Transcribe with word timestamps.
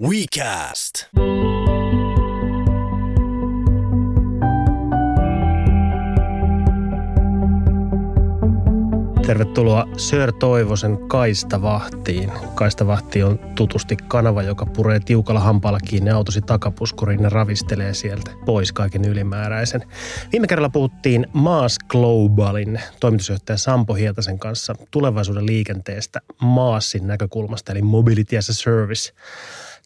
WeCast. 0.00 1.51
Tervetuloa 9.32 9.88
Sör 9.96 10.32
Toivosen 10.32 11.08
Kaistavahtiin. 11.08 12.32
Kaistavahti 12.54 13.22
on 13.22 13.38
tutusti 13.54 13.96
kanava, 14.08 14.42
joka 14.42 14.66
puree 14.66 15.00
tiukalla 15.00 15.40
hampaalla 15.40 15.80
kiinni 15.80 16.10
autosi 16.10 16.40
takapuskuriin 16.40 17.22
ja 17.22 17.28
ravistelee 17.28 17.94
sieltä 17.94 18.30
pois 18.44 18.72
kaiken 18.72 19.04
ylimääräisen. 19.04 19.82
Viime 20.32 20.46
kerralla 20.46 20.68
puhuttiin 20.68 21.26
Maas 21.32 21.78
Globalin 21.88 22.80
toimitusjohtaja 23.00 23.56
Sampo 23.56 23.94
Hietasen 23.94 24.38
kanssa 24.38 24.74
tulevaisuuden 24.90 25.46
liikenteestä 25.46 26.20
Maasin 26.40 27.06
näkökulmasta, 27.06 27.72
eli 27.72 27.82
Mobility 27.82 28.36
as 28.36 28.50
a 28.50 28.52
Service. 28.52 29.12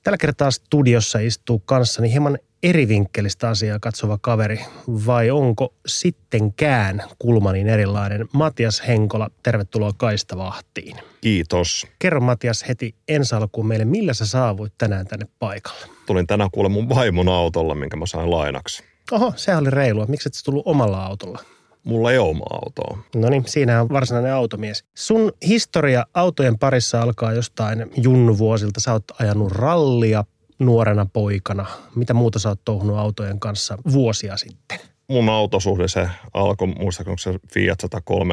Tällä 0.04 0.18
kertaa 0.18 0.50
studiossa 0.50 1.18
istuu 1.18 1.58
kanssani 1.58 2.10
hieman 2.10 2.38
eri 2.66 2.88
vinkkelistä 2.88 3.48
asiaa 3.48 3.78
katsova 3.78 4.18
kaveri 4.20 4.60
vai 5.06 5.30
onko 5.30 5.74
sittenkään 5.86 7.02
kulmanin 7.18 7.68
erilainen? 7.68 8.28
Matias 8.32 8.82
Henkola, 8.88 9.30
tervetuloa 9.42 9.92
Kaistavahtiin. 9.96 10.96
Kiitos. 11.20 11.86
Kerro 11.98 12.20
Matias 12.20 12.68
heti 12.68 12.94
ensi 13.08 13.34
alkuun 13.34 13.66
meille, 13.66 13.84
millä 13.84 14.14
sä 14.14 14.26
saavuit 14.26 14.72
tänään 14.78 15.06
tänne 15.06 15.26
paikalle? 15.38 15.86
Tulin 16.06 16.26
tänään 16.26 16.50
kuule 16.50 16.68
mun 16.68 16.88
vaimon 16.88 17.28
autolla, 17.28 17.74
minkä 17.74 17.96
mä 17.96 18.06
sain 18.06 18.30
lainaksi. 18.30 18.84
Oho, 19.12 19.32
se 19.36 19.56
oli 19.56 19.70
reilua. 19.70 20.06
Miksi 20.06 20.28
et 20.28 20.34
sä 20.34 20.44
tullut 20.44 20.66
omalla 20.66 21.06
autolla? 21.06 21.38
Mulla 21.84 22.12
ei 22.12 22.18
ole 22.18 22.28
omaa 22.28 22.60
autoa. 22.64 22.98
No 23.14 23.28
niin, 23.28 23.44
siinä 23.46 23.80
on 23.80 23.88
varsinainen 23.88 24.32
automies. 24.32 24.84
Sun 24.94 25.32
historia 25.48 26.06
autojen 26.14 26.58
parissa 26.58 27.00
alkaa 27.00 27.32
jostain 27.32 27.90
junnuvuosilta. 27.96 28.80
Sä 28.80 28.92
oot 28.92 29.04
ajanut 29.20 29.52
rallia, 29.52 30.24
nuorena 30.58 31.06
poikana? 31.12 31.66
Mitä 31.94 32.14
muuta 32.14 32.38
sä 32.38 32.48
oot 32.48 32.60
touhunut 32.64 32.96
autojen 32.96 33.40
kanssa 33.40 33.78
vuosia 33.92 34.36
sitten? 34.36 34.78
Mun 35.08 35.28
autosuhde 35.28 35.88
se 35.88 36.08
alkoi, 36.34 36.68
muistaakseni 36.68 37.18
se 37.18 37.40
Fiat 37.52 37.80
103 37.80 38.32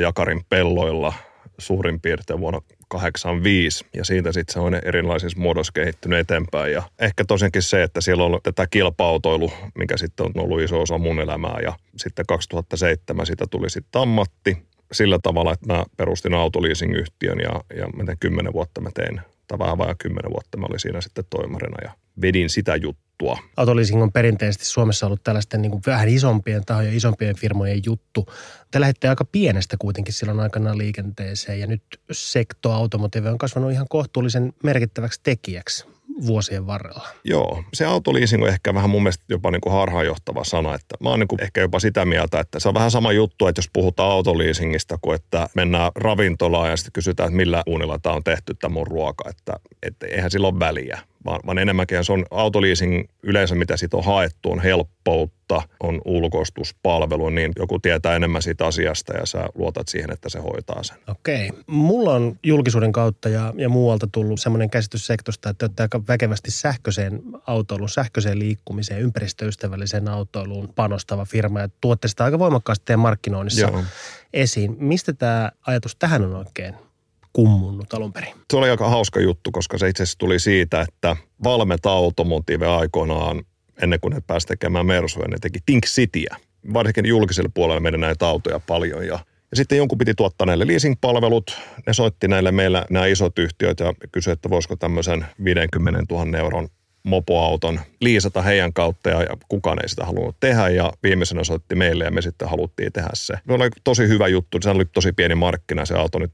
Jakarin 0.00 0.44
pelloilla 0.48 1.12
suurin 1.58 2.00
piirtein 2.00 2.40
vuonna 2.40 2.60
85 2.88 3.86
ja 3.94 4.04
siitä 4.04 4.32
sitten 4.32 4.52
se 4.52 4.60
on 4.60 4.74
erilaisissa 4.74 5.40
muodoissa 5.40 5.72
kehittynyt 5.72 6.18
eteenpäin. 6.18 6.72
Ja 6.72 6.82
ehkä 6.98 7.24
tosiaankin 7.24 7.62
se, 7.62 7.82
että 7.82 8.00
siellä 8.00 8.24
on 8.24 8.40
tätä 8.42 8.66
kilpautoilu, 8.66 9.52
mikä 9.78 9.96
sitten 9.96 10.26
on 10.26 10.32
ollut 10.44 10.60
iso 10.60 10.82
osa 10.82 10.98
mun 10.98 11.20
elämää 11.20 11.58
ja 11.62 11.72
sitten 11.96 12.26
2007 12.28 13.26
siitä 13.26 13.46
tuli 13.50 13.70
sitten 13.70 14.02
ammatti 14.02 14.58
sillä 14.92 15.18
tavalla, 15.22 15.52
että 15.52 15.66
mä 15.66 15.84
perustin 15.96 16.34
autoleasing-yhtiön 16.34 17.38
ja, 17.40 17.76
ja 17.76 17.88
mä 17.96 18.04
tein 18.04 18.18
kymmenen 18.18 18.52
vuotta 18.52 18.80
mä 18.80 18.90
tein 18.94 19.20
tai 19.48 19.58
vähän 19.58 19.78
vajaa 19.78 19.94
kymmenen 19.94 20.30
vuotta 20.30 20.58
mä 20.58 20.66
olin 20.66 20.80
siinä 20.80 21.00
sitten 21.00 21.24
toimarina 21.30 21.76
ja 21.82 21.92
vedin 22.22 22.50
sitä 22.50 22.76
juttua. 22.76 23.38
Autoleasing 23.56 24.02
on 24.02 24.12
perinteisesti 24.12 24.64
Suomessa 24.64 25.06
ollut 25.06 25.22
tällaisten 25.22 25.62
niin 25.62 25.70
kuin 25.70 25.82
vähän 25.86 26.08
isompien 26.08 26.64
tahojen 26.64 26.96
isompien 26.96 27.36
firmojen 27.36 27.82
juttu. 27.86 28.26
Te 28.70 28.80
lähdette 28.80 29.08
aika 29.08 29.24
pienestä 29.24 29.76
kuitenkin 29.78 30.14
silloin 30.14 30.40
aikanaan 30.40 30.78
liikenteeseen 30.78 31.60
ja 31.60 31.66
nyt 31.66 31.82
sekto 32.12 32.72
automotive 32.72 33.30
on 33.30 33.38
kasvanut 33.38 33.72
ihan 33.72 33.86
kohtuullisen 33.88 34.52
merkittäväksi 34.62 35.20
tekijäksi 35.22 35.97
vuosien 36.26 36.66
varrella. 36.66 37.08
Joo, 37.24 37.64
se 37.74 37.84
autoleasing 37.84 38.42
on 38.42 38.48
ehkä 38.48 38.74
vähän 38.74 38.90
mun 38.90 39.02
mielestä 39.02 39.24
jopa 39.28 39.50
niin 39.50 39.60
kuin 39.60 39.72
harhaanjohtava 39.72 40.44
sana. 40.44 40.74
Että 40.74 40.96
mä 41.00 41.08
oon 41.08 41.20
niin 41.20 41.28
kuin 41.28 41.42
ehkä 41.42 41.60
jopa 41.60 41.80
sitä 41.80 42.04
mieltä, 42.04 42.40
että 42.40 42.60
se 42.60 42.68
on 42.68 42.74
vähän 42.74 42.90
sama 42.90 43.12
juttu, 43.12 43.46
että 43.46 43.58
jos 43.58 43.70
puhutaan 43.72 44.12
autoleasingista, 44.12 44.98
kuin 45.02 45.14
että 45.14 45.48
mennään 45.54 45.92
ravintolaan 45.94 46.70
ja 46.70 46.76
sitten 46.76 46.92
kysytään, 46.92 47.26
että 47.26 47.36
millä 47.36 47.62
uunilla 47.66 47.98
tämä 47.98 48.14
on 48.14 48.24
tehty 48.24 48.54
tämä 48.54 48.74
mun 48.74 48.86
ruoka. 48.86 49.30
Että, 49.30 49.52
että 49.82 50.06
eihän 50.06 50.30
sillä 50.30 50.48
ole 50.48 50.58
väliä 50.58 50.98
vaan, 51.24 51.40
vaan 51.46 51.58
enemmänkin 51.58 52.04
se 52.04 52.12
on 52.12 52.26
autoleasing 52.30 53.04
yleensä, 53.22 53.54
mitä 53.54 53.76
siitä 53.76 53.96
on 53.96 54.04
haettu, 54.04 54.52
on 54.52 54.60
helppoutta, 54.60 55.62
on 55.80 56.02
ulkoistuspalvelu, 56.04 57.28
niin 57.28 57.52
joku 57.58 57.78
tietää 57.78 58.16
enemmän 58.16 58.42
siitä 58.42 58.66
asiasta 58.66 59.12
ja 59.12 59.26
sä 59.26 59.48
luotat 59.54 59.88
siihen, 59.88 60.12
että 60.12 60.28
se 60.28 60.38
hoitaa 60.38 60.82
sen. 60.82 60.96
Okei. 61.08 61.50
Mulla 61.66 62.14
on 62.14 62.38
julkisuuden 62.42 62.92
kautta 62.92 63.28
ja, 63.28 63.54
ja 63.56 63.68
muualta 63.68 64.08
tullut 64.12 64.40
semmoinen 64.40 64.70
käsitys 64.70 65.06
sektosta, 65.06 65.50
että 65.50 65.66
olette 65.66 65.82
aika 65.82 66.06
väkevästi 66.08 66.50
sähköiseen 66.50 67.22
autoiluun, 67.46 67.88
sähköiseen 67.88 68.38
liikkumiseen, 68.38 69.00
ympäristöystävälliseen 69.00 70.08
autoiluun 70.08 70.72
panostava 70.74 71.24
firma 71.24 71.60
ja 71.60 71.68
tuotte 71.80 72.08
sitä 72.08 72.24
aika 72.24 72.38
voimakkaasti 72.38 72.84
teidän 72.84 73.00
markkinoinnissa 73.00 73.60
Joo. 73.60 73.84
esiin. 74.32 74.76
Mistä 74.78 75.12
tämä 75.12 75.50
ajatus 75.66 75.96
tähän 75.96 76.24
on 76.24 76.34
oikein 76.36 76.74
kummunnut 77.38 77.94
alun 77.94 78.12
perin. 78.12 78.34
Se 78.50 78.56
oli 78.56 78.70
aika 78.70 78.88
hauska 78.88 79.20
juttu, 79.20 79.50
koska 79.52 79.78
se 79.78 79.88
itse 79.88 80.02
asiassa 80.02 80.18
tuli 80.18 80.38
siitä, 80.38 80.80
että 80.80 81.16
Valmet 81.44 81.86
Automotive 81.86 82.66
aikoinaan, 82.66 83.42
ennen 83.82 84.00
kuin 84.00 84.14
ne 84.14 84.20
pääsi 84.26 84.46
tekemään 84.46 84.86
Mersuja, 84.86 85.28
ne 85.28 85.36
teki 85.40 85.58
Think 85.66 85.84
Cityä. 85.84 86.36
Varsinkin 86.74 87.06
julkiselle 87.06 87.50
puolelle 87.54 87.80
meidän 87.80 88.00
näitä 88.00 88.26
autoja 88.26 88.60
paljon 88.60 89.06
ja 89.06 89.18
ja 89.50 89.56
sitten 89.56 89.78
jonkun 89.78 89.98
piti 89.98 90.14
tuottaa 90.14 90.46
näille 90.46 90.66
leasing-palvelut. 90.66 91.56
Ne 91.86 91.92
soitti 91.92 92.28
näille 92.28 92.52
meillä 92.52 92.86
nämä 92.90 93.06
isot 93.06 93.38
yhtiöt 93.38 93.80
ja 93.80 93.94
kysyi, 94.12 94.32
että 94.32 94.50
voisiko 94.50 94.76
tämmöisen 94.76 95.26
50 95.44 96.14
000 96.14 96.38
euron 96.38 96.68
mopoauton 97.02 97.80
liisata 98.00 98.42
heidän 98.42 98.72
kautta 98.72 99.10
ja 99.10 99.36
kukaan 99.48 99.78
ei 99.82 99.88
sitä 99.88 100.04
halunnut 100.04 100.36
tehdä 100.40 100.68
ja 100.68 100.92
viimeisenä 101.02 101.44
soitti 101.44 101.74
meille 101.74 102.04
ja 102.04 102.10
me 102.10 102.22
sitten 102.22 102.48
haluttiin 102.48 102.92
tehdä 102.92 103.10
se. 103.14 103.34
Se 103.46 103.52
oli 103.52 103.70
tosi 103.84 104.08
hyvä 104.08 104.28
juttu, 104.28 104.58
se 104.62 104.70
oli 104.70 104.84
tosi 104.84 105.12
pieni 105.12 105.34
markkina, 105.34 105.84
se 105.84 105.94
auto 105.94 106.18
nyt 106.18 106.32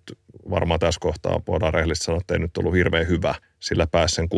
varmaan 0.51 0.81
tässä 0.81 1.01
kohtaa 1.01 1.41
voidaan 1.47 1.75
rehellisesti 1.75 2.05
sanoa, 2.05 2.21
että 2.21 2.35
ei 2.35 2.41
nyt 2.41 2.57
ollut 2.59 2.75
hirveän 2.75 3.09
hyvä 3.09 3.35
sillä 3.65 3.87
pääsi 3.87 4.15
sen 4.15 4.25
60-70 4.25 4.29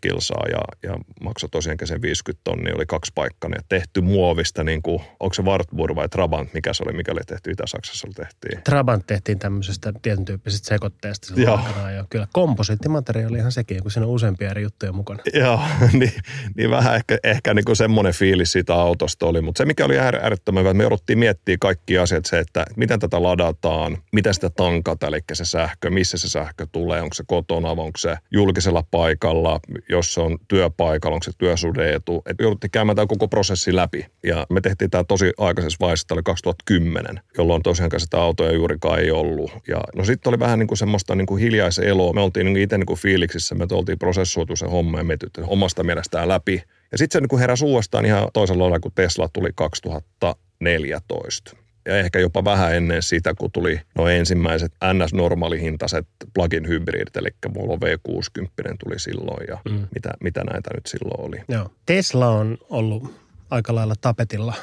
kilsaa 0.00 0.44
ja, 0.50 0.90
ja 0.90 0.98
maksoi 1.20 1.48
tosiaankin 1.50 1.88
sen 1.88 2.02
50 2.02 2.40
tonnia, 2.44 2.74
oli 2.74 2.86
kaksi 2.86 3.12
paikkaa 3.14 3.50
ja 3.54 3.62
tehty 3.68 4.00
muovista, 4.00 4.64
niin 4.64 4.82
kuin, 4.82 5.00
onko 5.20 5.34
se 5.34 5.42
Wartburg 5.42 5.96
vai 5.96 6.08
Trabant, 6.08 6.54
mikä 6.54 6.72
se 6.72 6.82
oli, 6.86 6.96
mikä 6.96 7.12
oli 7.12 7.20
tehty 7.26 7.50
Itä-Saksassa 7.50 8.08
tehtiin? 8.16 8.62
Trabant 8.64 9.06
tehtiin 9.06 9.38
tämmöisestä 9.38 9.92
tietyn 10.02 10.24
tyyppisestä 10.24 10.68
sekoitteesta 10.68 11.26
silloin 11.26 11.58
aikanaan 11.58 11.94
jo. 11.94 12.04
Kyllä 12.10 12.26
komposiittimateriaali 12.32 13.38
ihan 13.38 13.52
sekin, 13.52 13.82
kun 13.82 13.90
siinä 13.90 14.06
on 14.06 14.12
useampia 14.12 14.50
eri 14.50 14.62
juttuja 14.62 14.92
mukana. 14.92 15.22
Joo, 15.34 15.60
niin, 15.92 16.12
niin 16.56 16.70
vähän 16.70 16.94
ehkä, 16.94 17.18
ehkä 17.24 17.54
niin 17.54 17.64
kuin 17.64 17.76
semmoinen 17.76 18.14
fiilis 18.14 18.52
siitä 18.52 18.74
autosta 18.74 19.26
oli, 19.26 19.40
mutta 19.40 19.58
se 19.58 19.64
mikä 19.64 19.84
oli 19.84 19.98
äärettömän 19.98 20.60
hyvä, 20.60 20.70
että 20.70 20.78
me 20.78 20.82
jouduttiin 20.82 21.18
miettimään 21.18 21.58
kaikki 21.58 21.98
asiat, 21.98 22.26
se, 22.26 22.38
että 22.38 22.66
miten 22.76 23.00
tätä 23.00 23.22
ladataan, 23.22 23.98
miten 24.12 24.34
sitä 24.34 24.50
tankata, 24.50 25.06
eli 25.06 25.20
se 25.32 25.44
sähkö, 25.44 25.90
missä 25.90 26.18
se 26.18 26.28
sähkö 26.28 26.66
tulee, 26.72 27.02
onko 27.02 27.14
se 27.14 27.24
kotona, 27.26 27.70
onko 27.70 27.98
se 27.98 28.16
julkisella 28.46 28.84
paikalla, 28.90 29.60
jos 29.88 30.14
se 30.14 30.20
on 30.20 30.38
työpaikalla, 30.48 31.14
onko 31.14 31.24
se 31.24 31.30
työsuhdeetu. 31.38 32.22
Että 32.26 32.42
jouduttiin 32.42 32.70
käymään 32.70 32.96
tämä 32.96 33.06
koko 33.06 33.28
prosessi 33.28 33.76
läpi. 33.76 34.06
Ja 34.22 34.46
me 34.50 34.60
tehtiin 34.60 34.90
tämä 34.90 35.04
tosi 35.04 35.32
aikaisessa 35.38 35.76
vaiheessa, 35.80 36.08
tämä 36.08 36.16
oli 36.16 36.22
2010, 36.22 37.20
jolloin 37.38 37.62
tosiaan 37.62 37.90
sitä 37.96 38.20
autoja 38.20 38.52
juurikaan 38.52 39.00
ei 39.00 39.10
ollut. 39.10 39.50
Ja 39.68 39.80
no 39.96 40.04
sitten 40.04 40.30
oli 40.30 40.38
vähän 40.38 40.58
niin 40.58 40.66
kuin 40.66 40.78
semmoista 40.78 41.14
niin 41.14 41.26
kuin 41.26 41.42
hiljaisen 41.42 41.84
eloa. 41.84 42.12
Me 42.12 42.20
oltiin 42.20 42.46
niin 42.46 42.56
itse 42.56 42.78
niin 42.78 42.86
kuin 42.86 42.98
fiiliksissä, 42.98 43.54
me 43.54 43.66
oltiin 43.72 43.98
prosessoitu 43.98 44.56
se 44.56 44.66
homma 44.66 44.98
ja 44.98 45.04
me 45.04 45.16
omasta 45.46 45.84
mielestään 45.84 46.28
läpi. 46.28 46.62
Ja 46.92 46.98
sitten 46.98 47.18
se 47.18 47.20
niin 47.20 47.28
kuin 47.28 47.40
heräsi 47.40 47.64
uudestaan 47.64 48.06
ihan 48.06 48.28
toisella 48.32 48.62
lailla, 48.62 48.80
kun 48.80 48.92
Tesla 48.94 49.28
tuli 49.32 49.50
2014 49.54 51.65
ja 51.86 51.98
ehkä 51.98 52.18
jopa 52.18 52.44
vähän 52.44 52.74
ennen 52.74 53.02
sitä, 53.02 53.34
kun 53.34 53.52
tuli 53.52 53.80
no 53.94 54.08
ensimmäiset 54.08 54.72
NS-normaalihintaiset 54.72 56.06
plug-in 56.34 56.68
hybridit, 56.68 57.16
eli 57.16 57.28
mulla 57.54 57.72
on 57.72 57.80
V60 57.80 58.76
tuli 58.84 58.98
silloin 58.98 59.46
ja 59.48 59.58
mm. 59.64 59.88
mitä, 59.94 60.10
mitä 60.20 60.44
näitä 60.44 60.70
nyt 60.74 60.86
silloin 60.86 61.20
oli. 61.20 61.42
Joo. 61.48 61.70
Tesla 61.86 62.28
on 62.28 62.58
ollut 62.70 63.14
aika 63.50 63.74
lailla 63.74 63.94
tapetilla 64.00 64.54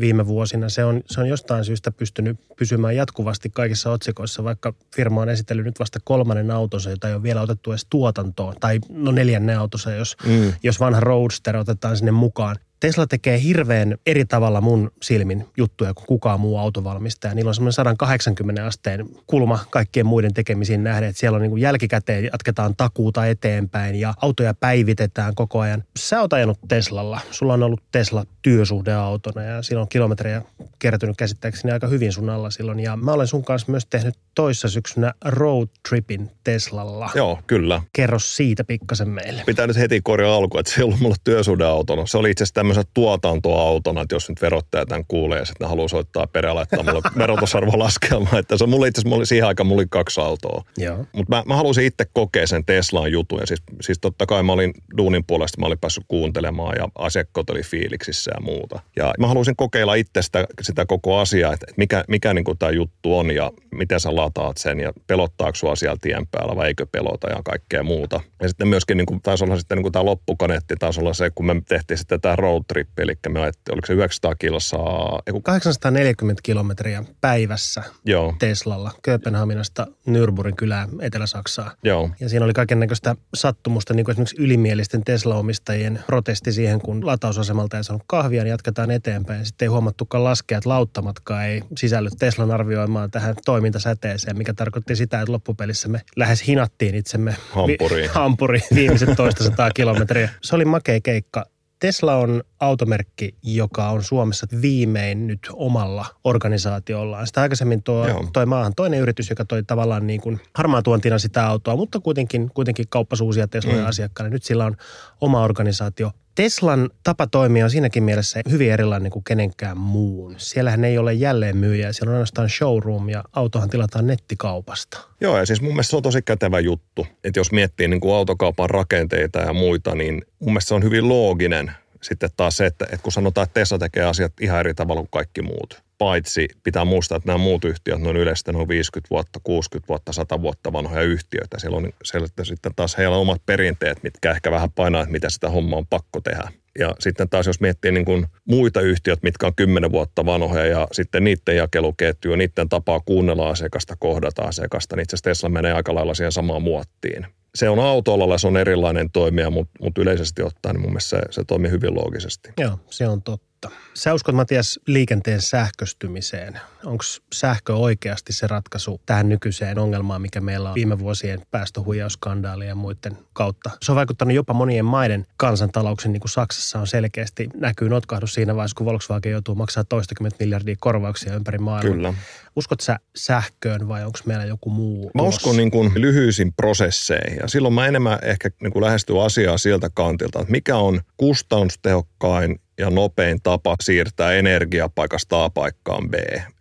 viime 0.00 0.26
vuosina. 0.26 0.68
Se 0.68 0.84
on, 0.84 1.02
se 1.06 1.20
on 1.20 1.28
jostain 1.28 1.64
syystä 1.64 1.90
pystynyt 1.90 2.40
pysymään 2.56 2.96
jatkuvasti 2.96 3.50
kaikissa 3.50 3.90
otsikoissa, 3.90 4.44
vaikka 4.44 4.74
firma 4.96 5.20
on 5.20 5.28
esitellyt 5.28 5.64
nyt 5.64 5.80
vasta 5.80 5.98
kolmannen 6.04 6.50
autonsa, 6.50 6.90
jota 6.90 7.08
ei 7.08 7.14
ole 7.14 7.22
vielä 7.22 7.40
otettu 7.40 7.72
edes 7.72 7.86
tuotantoon. 7.90 8.54
Tai 8.60 8.78
no 8.88 9.12
neljännen 9.12 9.58
autonsa, 9.58 9.92
jos, 9.92 10.16
mm. 10.26 10.52
jos 10.62 10.80
vanha 10.80 11.00
Roadster 11.00 11.56
otetaan 11.56 11.96
sinne 11.96 12.12
mukaan. 12.12 12.56
Tesla 12.82 13.06
tekee 13.06 13.42
hirveän 13.42 13.96
eri 14.06 14.24
tavalla 14.24 14.60
mun 14.60 14.90
silmin 15.02 15.46
juttuja 15.56 15.94
kuin 15.94 16.06
kukaan 16.06 16.40
muu 16.40 16.58
autovalmistaja. 16.58 17.34
Niillä 17.34 17.48
on 17.48 17.54
semmoinen 17.54 17.72
180 17.72 18.66
asteen 18.66 19.08
kulma 19.26 19.58
kaikkien 19.70 20.06
muiden 20.06 20.34
tekemisiin 20.34 20.84
nähden, 20.84 21.08
että 21.08 21.20
siellä 21.20 21.36
on 21.36 21.42
niin 21.42 21.58
jälkikäteen 21.58 22.24
jatketaan 22.24 22.76
takuuta 22.76 23.26
eteenpäin 23.26 23.94
ja 23.94 24.14
autoja 24.22 24.54
päivitetään 24.54 25.34
koko 25.34 25.60
ajan. 25.60 25.84
Sä 25.98 26.20
oot 26.20 26.32
ajanut 26.32 26.58
Teslalla. 26.68 27.20
Sulla 27.30 27.54
on 27.54 27.62
ollut 27.62 27.82
Tesla 27.92 28.24
työsuhdeautona 28.42 29.42
ja 29.42 29.62
silloin 29.62 29.88
kilometrejä 29.88 30.42
kertynyt 30.78 31.16
käsittääkseni 31.16 31.72
aika 31.72 31.86
hyvin 31.86 32.12
sun 32.12 32.30
alla 32.30 32.50
silloin. 32.50 32.80
Ja 32.80 32.96
mä 32.96 33.12
olen 33.12 33.26
sun 33.26 33.44
kanssa 33.44 33.70
myös 33.70 33.86
tehnyt 33.86 34.14
toissa 34.34 34.68
syksynä 34.68 35.14
road 35.24 35.68
tripin 35.88 36.30
Teslalla. 36.44 37.10
Joo, 37.14 37.38
kyllä. 37.46 37.82
Kerro 37.92 38.18
siitä 38.18 38.64
pikkasen 38.64 39.08
meille. 39.08 39.42
Pitää 39.46 39.66
nyt 39.66 39.76
heti 39.76 40.00
korjaa 40.00 40.36
alku, 40.36 40.58
että 40.58 40.72
se 40.72 40.80
ei 40.80 40.84
ollut 40.84 41.00
mulla 41.00 41.16
työsuhdeautona. 41.24 42.06
Se 42.06 42.18
oli 42.18 42.30
itse 42.30 42.44
asiassa 42.44 42.54
tämmöisen 42.74 42.92
tuotantoautona, 42.94 44.00
että 44.02 44.14
jos 44.14 44.28
nyt 44.28 44.42
verottaja 44.42 44.86
tämän 44.86 45.04
kuulee 45.08 45.38
ja 45.38 45.44
sitten 45.44 45.68
haluaa 45.68 45.88
soittaa 45.88 46.26
perään 46.26 46.54
laittaa 46.54 46.82
mulle 46.82 47.00
verotusarvolaskelma, 47.18 48.38
että 48.38 48.56
se 48.56 48.66
mulle 48.66 48.88
itse 48.88 49.00
asiassa 49.00 49.24
siihen 49.24 49.48
aikaan 49.48 49.66
mulla 49.66 49.80
oli 49.80 49.86
kaksi 49.90 50.20
autoa. 50.20 50.64
Mutta 51.12 51.36
mä, 51.36 51.42
mä 51.46 51.56
halusin 51.56 51.84
itse 51.84 52.04
kokea 52.12 52.46
sen 52.46 52.64
Teslaan 52.64 53.12
jutun 53.12 53.40
ja 53.40 53.46
siis, 53.46 53.62
siis 53.80 53.98
totta 54.00 54.26
kai 54.26 54.42
mä 54.42 54.52
olin 54.52 54.74
duunin 54.96 55.24
puolesta, 55.24 55.60
mä 55.60 55.66
olin 55.66 55.78
päässyt 55.78 56.04
kuuntelemaan 56.08 56.76
ja 56.76 56.88
asiakkaat 56.98 57.50
oli 57.50 57.62
fiiliksissä 57.62 58.30
ja 58.34 58.40
muuta. 58.40 58.80
Ja 58.96 59.14
mä 59.18 59.26
halusin 59.26 59.56
kokeilla 59.56 59.94
itse 59.94 60.22
sitä, 60.22 60.46
sitä 60.60 60.86
koko 60.86 61.18
asiaa, 61.18 61.52
että 61.52 61.66
mikä, 61.76 62.04
mikä 62.08 62.34
niin 62.34 62.44
tämä 62.58 62.72
juttu 62.72 63.18
on 63.18 63.30
ja 63.30 63.50
miten 63.74 64.00
sä 64.00 64.16
lataat 64.16 64.56
sen 64.56 64.80
ja 64.80 64.92
pelottaako 65.06 65.54
sua 65.54 65.76
siellä 65.76 65.96
tien 66.00 66.26
päällä 66.26 66.56
vai 66.56 66.66
eikö 66.66 66.86
pelota 66.92 67.30
ja 67.30 67.40
kaikkea 67.44 67.82
muuta. 67.82 68.20
Ja 68.42 68.48
sitten 68.48 68.68
myöskin 68.68 68.96
niin 68.96 69.06
kuin, 69.06 69.22
taisi 69.22 69.44
olla 69.44 69.56
sitten 69.56 69.76
niin 69.76 69.82
kuin 69.82 69.92
tämä 69.92 70.04
loppukaneetti, 70.04 70.74
taisi 70.78 71.00
olla 71.00 71.14
se, 71.14 71.30
kun 71.34 71.46
me 71.46 71.62
tehtiin 71.68 71.98
sitten 71.98 72.20
tämä 72.20 72.36
road 72.36 72.61
trip, 72.68 72.98
eli 72.98 73.14
me 73.28 73.40
ajettiin, 73.40 73.74
oliko 73.74 73.86
se 73.86 73.92
900 73.92 74.34
kilsaa? 74.34 75.20
840 75.42 76.40
kilometriä 76.42 77.04
päivässä 77.20 77.82
Joo. 78.04 78.34
Teslalla 78.38 78.90
Kööpenhaminasta 79.02 79.86
Nürburgrin 80.08 80.54
kylään 80.56 80.88
Etelä-Saksaa. 81.00 81.70
Joo. 81.84 82.10
Ja 82.20 82.28
siinä 82.28 82.44
oli 82.44 82.52
kaiken 82.52 82.80
näköistä 82.80 83.14
sattumusta, 83.34 83.94
niin 83.94 84.04
kuin 84.04 84.12
esimerkiksi 84.12 84.42
ylimielisten 84.42 85.04
Tesla-omistajien 85.04 86.00
protesti 86.06 86.52
siihen, 86.52 86.80
kun 86.80 87.06
latausasemalta 87.06 87.76
ei 87.76 87.84
saanut 87.84 88.02
kahvia, 88.06 88.42
niin 88.42 88.50
jatketaan 88.50 88.90
eteenpäin. 88.90 89.46
Sitten 89.46 89.66
ei 89.66 89.70
huomattukaan 89.70 90.24
laskea, 90.24 90.58
että 90.58 90.68
lauttamatkaa 90.68 91.44
ei 91.44 91.62
sisälly 91.76 92.08
Teslan 92.18 92.50
arvioimaan 92.50 93.10
tähän 93.10 93.34
toimintasäteeseen, 93.44 94.38
mikä 94.38 94.54
tarkoitti 94.54 94.96
sitä, 94.96 95.20
että 95.20 95.32
loppupelissä 95.32 95.88
me 95.88 96.00
lähes 96.16 96.46
hinattiin 96.46 96.94
itsemme 96.94 97.36
hampuriin, 97.50 98.02
vi- 98.02 98.14
hampuriin 98.14 98.62
viimeiset 98.74 99.16
toista 99.16 99.44
sataa 99.44 99.70
kilometriä. 99.70 100.30
Se 100.42 100.56
oli 100.56 100.64
makea 100.64 101.00
keikka. 101.00 101.44
Tesla 101.78 102.16
on 102.16 102.42
automerkki, 102.62 103.34
joka 103.42 103.90
on 103.90 104.02
Suomessa 104.02 104.46
viimein 104.62 105.26
nyt 105.26 105.40
omalla 105.52 106.06
organisaatiollaan. 106.24 107.26
Sitä 107.26 107.40
aikaisemmin 107.40 107.82
tuo, 107.82 108.06
toi 108.32 108.46
maahan 108.46 108.74
toinen 108.76 109.00
yritys, 109.00 109.30
joka 109.30 109.44
toi 109.44 109.62
tavallaan 109.62 110.06
niin 110.06 110.20
kuin 110.20 110.40
harmaatuontina 110.54 111.18
sitä 111.18 111.46
autoa, 111.46 111.76
mutta 111.76 112.00
kuitenkin, 112.00 112.50
kuitenkin 112.54 112.86
kauppasi 112.88 113.22
uusia 113.22 113.48
Tesloja 113.48 113.82
mm. 113.82 113.88
asiakkaille. 113.88 114.30
Nyt 114.30 114.42
sillä 114.42 114.64
on 114.64 114.76
oma 115.20 115.44
organisaatio. 115.44 116.10
Teslan 116.34 116.90
tapa 117.02 117.26
toimia 117.26 117.64
on 117.64 117.70
siinäkin 117.70 118.02
mielessä 118.02 118.40
hyvin 118.50 118.72
erilainen 118.72 119.10
kuin 119.12 119.24
kenenkään 119.24 119.78
muun. 119.78 120.34
Siellähän 120.38 120.84
ei 120.84 120.98
ole 120.98 121.12
jälleenmyyjä, 121.12 121.92
siellä 121.92 122.10
on 122.10 122.14
ainoastaan 122.14 122.48
showroom 122.50 123.08
ja 123.08 123.24
autohan 123.32 123.70
tilataan 123.70 124.06
nettikaupasta. 124.06 125.00
Joo, 125.20 125.38
ja 125.38 125.46
siis 125.46 125.60
mun 125.60 125.72
mielestä 125.72 125.90
se 125.90 125.96
on 125.96 126.02
tosi 126.02 126.22
kätevä 126.22 126.60
juttu. 126.60 127.06
Että 127.24 127.40
jos 127.40 127.52
miettii 127.52 127.88
niin 127.88 128.00
kuin 128.00 128.14
autokaupan 128.14 128.70
rakenteita 128.70 129.38
ja 129.38 129.52
muita, 129.52 129.94
niin 129.94 130.22
mun 130.38 130.50
mielestä 130.52 130.68
se 130.68 130.74
on 130.74 130.82
hyvin 130.82 131.08
looginen 131.08 131.72
sitten 132.02 132.30
taas 132.36 132.56
se, 132.56 132.66
että, 132.66 132.84
että 132.84 133.02
kun 133.02 133.12
sanotaan, 133.12 133.44
että 133.44 133.60
Tesla 133.60 133.78
tekee 133.78 134.04
asiat 134.04 134.32
ihan 134.40 134.60
eri 134.60 134.74
tavalla 134.74 135.00
kuin 135.00 135.10
kaikki 135.10 135.42
muut. 135.42 135.82
Paitsi 135.98 136.48
pitää 136.62 136.84
muistaa, 136.84 137.16
että 137.16 137.26
nämä 137.26 137.38
muut 137.38 137.64
yhtiöt, 137.64 138.00
ne 138.00 138.08
on 138.08 138.16
yleisesti 138.16 138.52
noin 138.52 138.68
50 138.68 139.10
vuotta, 139.10 139.40
60 139.42 139.88
vuotta, 139.88 140.12
100 140.12 140.42
vuotta 140.42 140.72
vanhoja 140.72 141.02
yhtiöitä. 141.02 141.58
Siellä 141.58 141.76
on 141.76 141.92
siellä 142.04 142.26
sitten 142.42 142.74
taas 142.76 142.98
heillä 142.98 143.16
on 143.16 143.22
omat 143.22 143.42
perinteet, 143.46 144.02
mitkä 144.02 144.30
ehkä 144.30 144.50
vähän 144.50 144.72
painaa, 144.72 145.02
että 145.02 145.12
mitä 145.12 145.30
sitä 145.30 145.50
hommaa 145.50 145.78
on 145.78 145.86
pakko 145.86 146.20
tehdä. 146.20 146.48
Ja 146.78 146.94
sitten 146.98 147.28
taas 147.28 147.46
jos 147.46 147.60
miettii 147.60 147.92
niin 147.92 148.04
kuin 148.04 148.26
muita 148.44 148.80
yhtiöt, 148.80 149.22
mitkä 149.22 149.46
on 149.46 149.54
10 149.54 149.92
vuotta 149.92 150.26
vanhoja 150.26 150.66
ja 150.66 150.88
sitten 150.92 151.24
niiden 151.24 151.56
jakeluketju, 151.56 152.36
niiden 152.36 152.68
tapaa 152.68 153.00
kuunnella 153.00 153.50
asiakasta, 153.50 153.96
kohdata 153.98 154.42
asiakasta, 154.42 154.96
niin 154.96 155.02
itse 155.02 155.14
asiassa 155.14 155.30
Tesla 155.30 155.48
menee 155.48 155.72
aika 155.72 155.94
lailla 155.94 156.14
siihen 156.14 156.32
samaan 156.32 156.62
muottiin 156.62 157.26
se 157.54 157.68
on 157.68 157.78
autoalalla, 157.78 158.38
se 158.38 158.46
on 158.46 158.56
erilainen 158.56 159.10
toimija, 159.10 159.50
mutta, 159.50 159.72
mutta 159.80 160.00
yleisesti 160.00 160.42
ottaen 160.42 160.74
niin 160.74 160.82
mun 160.82 160.90
mielestä 160.90 161.08
se, 161.10 161.22
se 161.30 161.44
toimii 161.44 161.70
hyvin 161.70 161.94
loogisesti. 161.94 162.52
Joo, 162.58 162.78
se 162.90 163.08
on 163.08 163.22
totta 163.22 163.51
totta. 163.62 163.78
Sä 163.94 164.14
uskot 164.14 164.34
Matias 164.34 164.80
liikenteen 164.86 165.40
sähköstymiseen. 165.40 166.60
Onko 166.84 167.04
sähkö 167.34 167.74
oikeasti 167.74 168.32
se 168.32 168.46
ratkaisu 168.46 169.00
tähän 169.06 169.28
nykyiseen 169.28 169.78
ongelmaan, 169.78 170.22
mikä 170.22 170.40
meillä 170.40 170.68
on 170.68 170.74
viime 170.74 170.98
vuosien 170.98 171.42
päästöhuijauskandaalien 171.50 172.68
ja 172.68 172.74
muiden 172.74 173.18
kautta? 173.32 173.70
Se 173.82 173.92
on 173.92 173.96
vaikuttanut 173.96 174.34
jopa 174.34 174.54
monien 174.54 174.84
maiden 174.84 175.26
kansantalouksiin, 175.36 176.12
niin 176.12 176.20
kuin 176.20 176.30
Saksassa 176.30 176.78
on 176.78 176.86
selkeästi 176.86 177.48
näkyy 177.54 177.88
notkahdus 177.88 178.34
siinä 178.34 178.56
vaiheessa, 178.56 178.76
kun 178.76 178.86
Volkswagen 178.86 179.32
joutuu 179.32 179.54
maksaa 179.54 179.84
toistakymmentä 179.84 180.36
miljardia 180.40 180.76
korvauksia 180.80 181.34
ympäri 181.34 181.58
maailmaa. 181.58 181.94
Kyllä. 181.94 182.14
Uskot 182.56 182.80
sä 182.80 182.98
sähköön 183.16 183.88
vai 183.88 184.04
onko 184.04 184.18
meillä 184.24 184.44
joku 184.44 184.70
muu? 184.70 185.10
Mä 185.14 185.22
uskon 185.22 185.56
niin 185.56 185.70
kuin 185.70 185.92
lyhyisin 185.94 186.52
prosesseihin 186.52 187.38
ja 187.42 187.48
silloin 187.48 187.74
mä 187.74 187.86
enemmän 187.86 188.18
ehkä 188.22 188.50
niin 188.62 188.72
kuin 188.72 188.84
lähestyn 188.84 189.22
asiaa 189.22 189.58
sieltä 189.58 189.90
kantilta, 189.94 190.40
että 190.40 190.50
mikä 190.50 190.76
on 190.76 191.00
kustannustehokkain 191.16 192.60
ja 192.78 192.90
nopein 192.90 193.42
tapa 193.42 193.76
siirtää 193.80 194.32
energiaa 194.32 194.88
paikasta 194.88 195.44
A 195.44 195.50
paikkaan 195.50 196.10
B. 196.10 196.14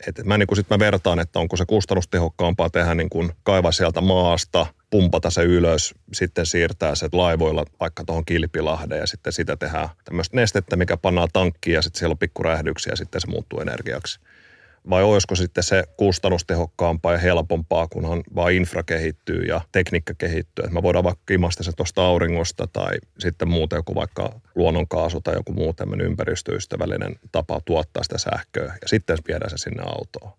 Et 0.07 0.25
mä, 0.25 0.37
niin 0.37 0.47
sit 0.55 0.69
mä 0.69 0.79
vertaan, 0.79 1.19
että 1.19 1.39
onko 1.39 1.57
se 1.57 1.65
kustannustehokkaampaa 1.65 2.69
tehdä 2.69 2.95
niin 2.95 3.09
kuin 3.09 3.31
kaivaa 3.43 3.71
sieltä 3.71 4.01
maasta, 4.01 4.65
pumpata 4.89 5.29
se 5.29 5.43
ylös, 5.43 5.95
sitten 6.13 6.45
siirtää 6.45 6.95
se 6.95 7.09
laivoilla 7.11 7.65
vaikka 7.79 8.03
tuohon 8.03 8.25
Kilpilahden 8.25 8.97
ja 8.97 9.07
sitten 9.07 9.33
sitä 9.33 9.57
tehdään 9.57 9.89
tämmöistä 10.05 10.35
nestettä, 10.35 10.75
mikä 10.75 10.97
pannaan 10.97 11.29
tankkiin 11.33 11.73
ja 11.73 11.81
sitten 11.81 11.99
siellä 11.99 12.13
on 12.13 12.17
pikkurähdyksiä 12.17 12.91
ja 12.91 12.97
sitten 12.97 13.21
se 13.21 13.27
muuttuu 13.27 13.59
energiaksi 13.59 14.19
vai 14.89 15.03
olisiko 15.03 15.35
sitten 15.35 15.63
se 15.63 15.83
kustannustehokkaampaa 15.97 17.11
ja 17.11 17.17
helpompaa, 17.17 17.87
kunhan 17.87 18.23
vaan 18.35 18.53
infra 18.53 18.83
kehittyy 18.83 19.41
ja 19.43 19.61
tekniikka 19.71 20.13
kehittyy. 20.17 20.63
Että 20.63 20.73
me 20.73 20.83
voidaan 20.83 21.03
vaikka 21.03 21.33
imasta 21.33 21.63
se 21.63 21.71
tuosta 21.71 22.05
auringosta 22.05 22.67
tai 22.67 22.93
sitten 23.19 23.49
muuta 23.49 23.75
joku 23.75 23.95
vaikka 23.95 24.41
luonnonkaasu 24.55 25.21
tai 25.21 25.35
joku 25.35 25.53
muu 25.53 25.73
tämmöinen 25.73 26.07
ympäristöystävällinen 26.07 27.15
tapa 27.31 27.61
tuottaa 27.65 28.03
sitä 28.03 28.17
sähköä 28.17 28.77
ja 28.81 28.87
sitten 28.87 29.17
viedään 29.27 29.49
se 29.49 29.57
sinne 29.57 29.83
autoon. 29.85 30.31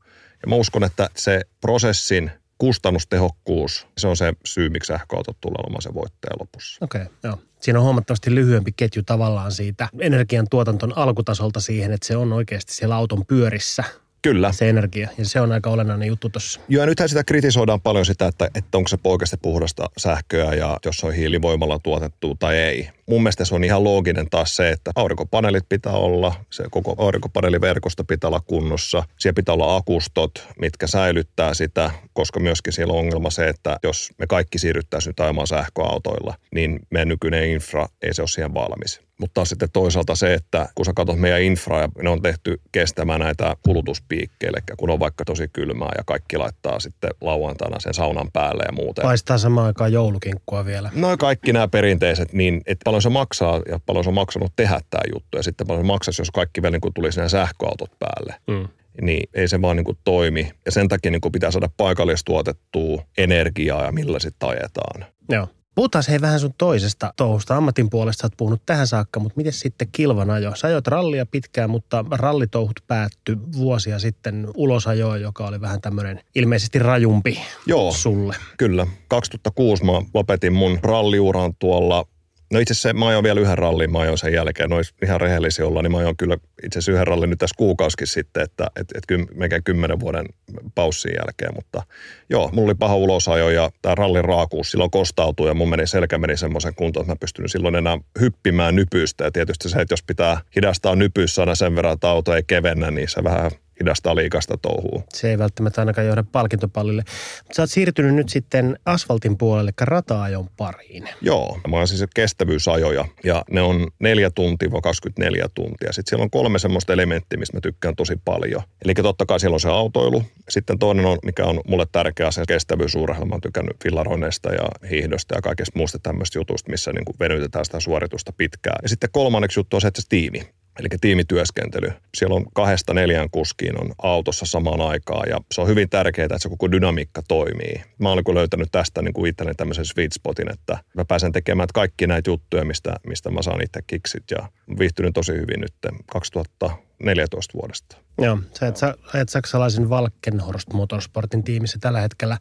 Ja 0.43 0.49
mä 0.49 0.55
uskon, 0.55 0.85
että 0.85 1.09
se 1.17 1.41
prosessin 1.61 2.31
kustannustehokkuus, 2.59 3.87
se 3.99 4.09
on 4.09 4.17
se 4.17 4.33
syy, 4.45 4.69
miksi 4.69 4.87
sähköautot 4.87 5.37
tulee 5.41 5.61
olemaan 5.63 5.83
se 5.83 5.95
voittaja 5.95 6.37
lopussa. 6.41 6.85
Okei, 6.85 7.03
okay, 7.03 7.15
joo. 7.25 7.39
Siinä 7.61 7.79
on 7.79 7.85
huomattavasti 7.85 8.35
lyhyempi 8.35 8.73
ketju 8.77 9.03
tavallaan 9.03 9.53
siitä 9.53 9.89
energiantuotanton 9.99 10.99
alkutasolta 10.99 11.61
siihen, 11.61 11.93
että 11.93 12.07
se 12.07 12.17
on 12.17 12.33
oikeasti 12.33 12.75
siellä 12.75 12.97
auton 12.97 13.27
pyörissä– 13.27 13.85
Kyllä. 14.23 14.53
Se 14.53 14.69
energia, 14.69 15.09
ja 15.19 15.25
se 15.25 15.41
on 15.41 15.53
aika 15.53 15.71
olennainen 15.71 16.09
juttu 16.09 16.29
tuossa. 16.29 16.61
Joo, 16.69 16.83
ja 16.83 16.87
nythän 16.87 17.09
sitä 17.09 17.25
kritisoidaan 17.25 17.81
paljon 17.81 18.07
sitä, 18.07 18.27
että, 18.27 18.49
että 18.55 18.79
onko 18.79 18.89
se 18.89 18.99
oikeasti 19.05 19.37
puhdasta 19.43 19.91
sähköä 19.97 20.55
ja 20.55 20.79
jos 20.85 20.97
se 20.97 21.07
on 21.07 21.13
hiilivoimalla 21.13 21.79
tuotettu 21.79 22.35
tai 22.35 22.57
ei. 22.57 22.89
Mun 23.07 23.23
mielestä 23.23 23.45
se 23.45 23.55
on 23.55 23.65
ihan 23.65 23.85
looginen 23.85 24.31
taas 24.31 24.57
se, 24.57 24.71
että 24.71 24.91
aurinkopaneelit 24.95 25.69
pitää 25.69 25.93
olla, 25.93 26.35
se 26.51 26.65
koko 26.71 26.95
aurinkopaneeliverkosto 26.99 28.05
pitää 28.05 28.29
olla 28.29 28.41
kunnossa. 28.41 29.03
Siellä 29.19 29.35
pitää 29.35 29.53
olla 29.53 29.77
akustot, 29.77 30.49
mitkä 30.59 30.87
säilyttää 30.87 31.55
sitä, 31.55 31.91
koska 32.13 32.41
myöskin 32.41 32.73
siellä 32.73 32.93
on 32.93 32.99
ongelma 32.99 33.31
se, 33.31 33.49
että 33.49 33.79
jos 33.83 34.11
me 34.19 34.27
kaikki 34.27 34.59
siirryttäisiin 34.59 35.11
nyt 35.11 35.21
ajamaan 35.21 35.47
sähköautoilla, 35.47 36.35
niin 36.55 36.81
meidän 36.91 37.09
nykyinen 37.09 37.51
infra 37.51 37.89
ei 38.03 38.15
se 38.15 38.23
ole 38.23 38.29
siihen 38.29 38.55
valmis. 38.55 39.01
Mutta 39.23 39.45
sitten 39.45 39.69
toisaalta 39.73 40.15
se, 40.15 40.35
että 40.35 40.69
kun 40.75 40.85
sä 40.85 40.93
katsot 40.95 41.19
meidän 41.19 41.43
infraa 41.43 41.81
ja 41.81 41.89
ne 42.03 42.11
on 42.11 42.23
tehty 42.23 42.61
kestämään 42.73 43.21
näitä 43.21 43.57
kulutuspiikkeille, 43.63 44.59
kun 44.77 44.91
on 44.91 45.01
vaikka 45.01 45.25
tosi 45.25 45.49
kylmää 45.53 45.91
ja 45.99 46.05
kaikki 46.07 46.37
laittaa 46.37 46.81
sitten 46.81 47.11
lauantaina 47.21 47.81
sen 47.81 47.95
saunan 47.95 48.31
päälle 48.33 48.63
ja 48.67 48.73
muuten. 48.73 49.03
Paistaa 49.03 49.39
samaan 49.39 49.67
aikaan 49.67 49.93
joulukinkkua 49.93 50.65
vielä. 50.65 50.91
No 50.95 51.17
kaikki 51.17 51.53
nämä 51.53 51.69
perinteiset, 51.69 52.33
niin 52.33 52.61
että 52.67 52.85
paljon 52.85 53.03
se 53.03 53.09
maksaa 53.09 53.61
ja 53.69 53.81
paljon 53.87 54.05
se 54.05 54.11
on 54.11 54.15
maksanut 54.15 54.53
tehdä 54.57 54.81
tämä 54.91 55.03
juttu 55.15 55.37
ja 55.37 55.43
sitten 55.43 55.67
paljon 55.67 55.85
se 55.85 55.87
maksaisi, 55.87 56.21
jos 56.21 56.31
kaikki 56.31 56.63
vielä 56.63 56.73
niin 56.73 56.81
kuin 56.81 56.95
tulisi 56.95 57.19
nämä 57.19 57.29
sähköautot 57.29 57.91
päälle. 57.99 58.35
Mm 58.47 58.69
niin 59.03 59.29
ei 59.35 59.49
se 59.49 59.63
vaan 59.63 59.77
niin 59.77 59.85
kuin 59.85 59.99
toimi. 60.05 60.53
Ja 60.65 60.73
sen 60.73 60.89
takia 60.89 61.11
niin 61.11 61.21
kuin 61.21 61.33
pitää 61.33 61.51
saada 61.51 61.69
paikallistuotettua 61.77 63.03
energiaa 63.19 63.85
ja 63.85 63.93
millä 63.93 64.19
sitten 64.19 64.49
ajetaan. 64.49 65.05
Joo. 65.29 65.49
Puhutaan 65.75 66.05
hei 66.09 66.21
vähän 66.21 66.41
sun 66.41 66.55
toisesta 66.59 67.13
touhusta. 67.17 67.57
Ammatin 67.57 67.91
puolesta 67.91 68.27
oot 68.27 68.33
puhunut 68.37 68.63
tähän 68.67 68.87
saakka, 68.87 69.21
mutta 69.21 69.37
miten 69.37 69.53
sitten 69.53 69.89
kilvan 69.93 70.31
ajo? 70.31 70.55
Sä 70.55 70.67
ajoit 70.69 70.87
rallia 70.87 71.27
pitkään, 71.27 71.71
mutta 71.71 72.05
rallitouhut 72.11 72.81
päättyi 72.87 73.37
vuosia 73.57 73.99
sitten 73.99 74.49
ulosajoon, 74.55 75.21
joka 75.21 75.47
oli 75.47 75.61
vähän 75.61 75.81
tämmöinen 75.81 76.21
ilmeisesti 76.35 76.79
rajumpi 76.79 77.41
Joo, 77.67 77.93
sulle. 77.93 78.37
kyllä. 78.59 78.87
2006 79.09 79.85
mä 79.85 79.93
lopetin 80.15 80.53
mun 80.53 80.79
ralliuran 80.83 81.55
tuolla 81.59 82.05
No 82.53 82.59
itse 82.59 82.73
asiassa 82.73 82.93
mä 82.93 83.07
ajoin 83.07 83.23
vielä 83.23 83.41
yhden 83.41 83.59
rallin, 83.59 83.93
mä 83.93 83.99
ajoin 83.99 84.19
sen 84.19 84.33
jälkeen, 84.33 84.71
no 84.71 84.77
ihan 85.03 85.21
rehellisiä 85.21 85.67
olla, 85.67 85.83
niin 85.83 85.93
mä 85.93 85.99
ajoin 85.99 86.17
kyllä 86.17 86.37
itse 86.63 86.79
asiassa 86.79 86.93
yhden 86.93 87.07
rallin 87.07 87.31
nyt 87.31 87.39
tässä 87.39 87.55
kuukauskin 87.59 88.07
sitten, 88.07 88.43
että 88.43 88.67
et, 88.77 88.87
et 88.95 89.07
kyllä 89.09 89.27
melkein 89.35 89.65
kymmenen 89.65 90.01
vuoden 90.01 90.27
paussin 90.75 91.13
jälkeen, 91.19 91.55
mutta 91.55 91.83
joo, 92.31 92.51
mulla 92.53 92.67
oli 92.67 92.75
paha 92.75 92.97
ulosajo 92.97 93.51
ja 93.51 93.71
tämä 93.83 93.95
rallin 93.95 94.25
raakuus 94.25 94.71
silloin 94.71 94.91
kostautui 94.91 95.49
ja 95.49 95.55
mun 95.55 95.71
meni 95.71 95.87
selkä 95.87 96.19
meni 96.19 96.37
semmoisen 96.37 96.75
kuntoon, 96.75 97.05
että 97.05 97.13
mä 97.13 97.17
pystyn 97.21 97.49
silloin 97.49 97.75
enää 97.75 97.99
hyppimään 98.21 98.77
nypystä 98.77 99.25
ja 99.25 99.33
tietysti 99.33 99.69
se, 99.69 99.81
että 99.81 99.93
jos 99.93 100.03
pitää 100.03 100.41
hidastaa 100.57 100.97
nypyssä 100.97 101.43
aina 101.43 101.55
sen 101.55 101.77
verran, 101.77 101.95
että 101.95 102.11
auto 102.11 102.35
ei 102.35 102.43
kevennä, 102.47 102.91
niin 102.91 103.09
se 103.09 103.25
vähän 103.25 103.51
hidastaa 103.83 104.17
liikasta 104.17 104.57
touhua. 104.57 105.03
Se 105.13 105.31
ei 105.31 105.39
välttämättä 105.39 105.81
ainakaan 105.81 106.07
johda 106.07 106.25
palkintopallille. 106.33 107.03
Mutta 107.39 107.55
sä 107.55 107.63
oot 107.63 107.71
siirtynyt 107.71 108.15
nyt 108.15 108.29
sitten 108.29 108.79
asfaltin 108.87 109.39
puolelle, 109.39 109.69
eli 109.69 109.87
rata-ajon 109.87 110.49
pariin. 110.57 111.09
Joo, 111.21 111.61
mä 111.69 111.77
oon 111.77 111.89
siis 111.89 112.05
kestävyysajoja 112.15 113.05
ja 113.25 113.45
ne 113.51 113.63
on 113.63 113.89
4 113.99 114.31
tuntia 114.31 114.69
24 114.83 115.47
tuntia. 115.55 115.93
Sitten 115.93 116.11
siellä 116.11 116.23
on 116.23 116.31
kolme 116.31 116.59
semmoista 116.59 116.93
elementtiä, 116.93 117.39
mistä 117.39 117.57
mä 117.57 117.61
tykkään 117.61 117.97
tosi 117.97 118.21
paljon. 118.25 118.63
Eli 118.85 118.95
totta 118.95 119.27
kai 119.27 119.41
siellä 119.41 119.55
on 119.55 119.61
se 119.61 119.69
autoilu. 119.69 120.23
Sitten 120.49 120.79
toinen 120.79 121.07
on, 121.07 121.19
mikä 121.25 121.45
on 121.45 121.61
mulle 121.67 121.87
tärkeä 121.93 122.31
se 122.31 122.43
kestävyysurheilu. 122.49 123.27
Mä 123.27 123.35
oon 123.35 123.41
tykännyt 123.41 123.77
fillaroinnista 123.83 124.53
ja 124.53 124.69
hiihdosta 124.91 125.35
ja 125.35 125.43
kaikesta 125.43 125.79
muusta 125.79 125.99
tämmöistä 125.99 126.39
jutusta, 126.39 126.71
missä 126.71 126.93
niin 126.93 127.05
venytetään 127.21 127.65
sitä 127.65 127.81
suoritusta 127.81 128.33
pitkään. 128.37 128.79
Ja 128.83 128.89
sitten 128.89 129.11
kolmanneksi 129.13 129.61
juttu 129.61 129.77
on 129.77 129.81
se, 129.81 129.89
että 129.89 130.01
se 130.01 130.09
tiimi. 130.09 130.43
Eli 130.81 130.89
tiimityöskentely. 131.01 131.93
Siellä 132.15 132.37
on 132.37 132.47
kahdesta 132.55 132.95
neljään 132.95 133.31
kuskiin 133.31 133.81
on 133.81 133.93
autossa 134.03 134.47
samaan 134.47 134.81
aikaan 134.81 135.29
ja 135.29 135.41
se 135.53 135.61
on 135.61 135.69
hyvin 135.69 135.91
tärkeää, 135.91 136.25
että 136.25 136.39
se 136.39 136.49
koko 136.49 136.73
dynamiikka 136.73 137.23
toimii. 137.29 137.83
Mä 137.99 138.11
olen 138.11 138.25
löytänyt 138.35 138.69
tästä 138.73 139.03
niin 139.03 139.13
kuin 139.13 139.31
itselleni 139.31 139.55
tämmöisen 139.55 139.85
sweet 139.85 140.13
spotin, 140.13 140.53
että 140.53 140.79
mä 140.95 141.05
pääsen 141.05 141.33
tekemään 141.33 141.69
kaikki 141.75 142.07
näitä 142.07 142.31
juttuja, 142.31 142.65
mistä, 142.65 142.97
mistä 143.07 143.31
mä 143.31 143.43
saan 143.43 143.63
itse 143.63 143.81
kiksit 143.87 144.25
ja 144.31 144.49
viihtynyt 144.79 145.15
tosi 145.15 145.33
hyvin 145.33 145.61
nyt 145.61 145.75
2014 146.13 147.59
vuodesta. 147.59 147.97
Joo, 148.19 148.39
sä 148.59 148.67
et, 148.67 148.77
sä 148.77 148.95
et 149.15 149.29
saksalaisen 149.29 149.91
Valkenhorst 149.91 150.73
Motorsportin 150.73 151.45
tiimissä 151.45 151.79
tällä 151.81 152.01
hetkellä 152.01 152.39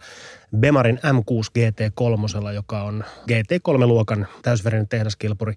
Bemarin 0.58 0.98
M6 0.98 1.60
GT3, 1.60 2.54
joka 2.54 2.84
on 2.84 3.04
GT3-luokan 3.32 4.28
täysverinen 4.42 4.88
tehdaskilpuri 4.88 5.54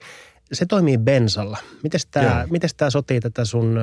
se 0.55 0.67
toimii 0.67 0.99
bensalla. 0.99 1.59
Miten 1.83 2.01
tämä, 2.11 2.47
mites 2.51 2.75
tämä 2.75 2.91
sotii 2.91 3.21
tätä 3.21 3.45
sun 3.45 3.79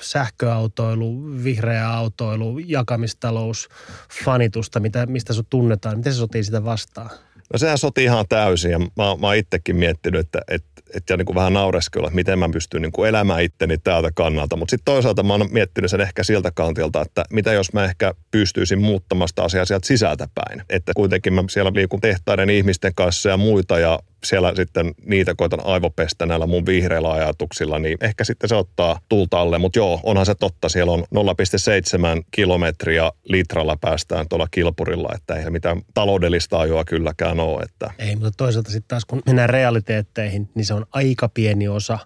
sähköautoilu, 0.00 1.24
vihreä 1.44 1.90
autoilu, 1.90 2.58
jakamistalous, 2.58 3.68
fanitusta, 4.24 4.80
mitä, 4.80 5.06
mistä 5.06 5.32
sun 5.32 5.46
tunnetaan? 5.50 5.96
Miten 5.96 6.12
se 6.12 6.18
sotii 6.18 6.44
sitä 6.44 6.64
vastaan? 6.64 7.10
No 7.52 7.58
sehän 7.58 7.78
sotii 7.78 8.04
ihan 8.04 8.24
täysin 8.28 8.70
ja 8.70 8.78
mä, 8.78 8.86
mä 8.96 9.26
oon 9.26 9.36
itsekin 9.36 9.76
miettinyt, 9.76 10.20
että, 10.20 10.40
että, 10.48 10.82
että 10.94 11.12
ja 11.12 11.16
niin 11.16 11.26
kuin 11.26 11.34
vähän 11.34 11.52
naureskella, 11.52 12.06
että 12.06 12.14
miten 12.14 12.38
mä 12.38 12.48
pystyn 12.52 12.82
niin 12.82 12.92
kuin 12.92 13.08
elämään 13.08 13.42
itteni 13.42 13.78
täältä 13.78 14.10
kannalta. 14.14 14.56
Mutta 14.56 14.70
sitten 14.70 14.94
toisaalta 14.94 15.22
mä 15.22 15.32
oon 15.32 15.48
miettinyt 15.50 15.90
sen 15.90 16.00
ehkä 16.00 16.24
siltä 16.24 16.50
kantilta, 16.50 17.02
että 17.02 17.24
mitä 17.32 17.52
jos 17.52 17.72
mä 17.72 17.84
ehkä 17.84 18.14
pystyisin 18.30 18.80
muuttamasta 18.80 19.44
asiaa 19.44 19.64
sieltä 19.64 19.86
sisältä 19.86 20.28
päin. 20.34 20.62
Että 20.70 20.92
kuitenkin 20.96 21.34
mä 21.34 21.44
siellä 21.50 21.72
liikun 21.74 22.00
tehtaiden 22.00 22.50
ihmisten 22.50 22.94
kanssa 22.94 23.28
ja 23.28 23.36
muita 23.36 23.78
ja 23.78 23.98
siellä 24.24 24.52
sitten 24.56 24.94
niitä 25.06 25.34
koitan 25.34 25.60
aivopestä 25.64 26.26
näillä 26.26 26.46
mun 26.46 26.66
vihreillä 26.66 27.12
ajatuksilla, 27.12 27.78
niin 27.78 27.98
ehkä 28.00 28.24
sitten 28.24 28.48
se 28.48 28.54
ottaa 28.54 29.00
tulta 29.08 29.40
alle. 29.40 29.58
Mutta 29.58 29.78
joo, 29.78 30.00
onhan 30.02 30.26
se 30.26 30.34
totta. 30.34 30.68
Siellä 30.68 30.92
on 30.92 31.04
0,7 32.18 32.24
kilometriä 32.30 33.12
litralla 33.24 33.76
päästään 33.80 34.28
tuolla 34.28 34.48
kilpurilla, 34.50 35.08
että 35.14 35.34
ei 35.34 35.50
mitään 35.50 35.82
taloudellista 35.94 36.58
ajoa 36.58 36.84
kylläkään 36.84 37.40
ole. 37.40 37.62
Että. 37.62 37.90
Ei, 37.98 38.16
mutta 38.16 38.30
toisaalta 38.36 38.70
sitten 38.70 38.88
taas 38.88 39.04
kun 39.04 39.22
mennään 39.26 39.50
realiteetteihin, 39.50 40.48
niin 40.54 40.64
se 40.64 40.74
on 40.74 40.86
aika 40.92 41.28
pieni 41.28 41.68
osa 41.68 41.98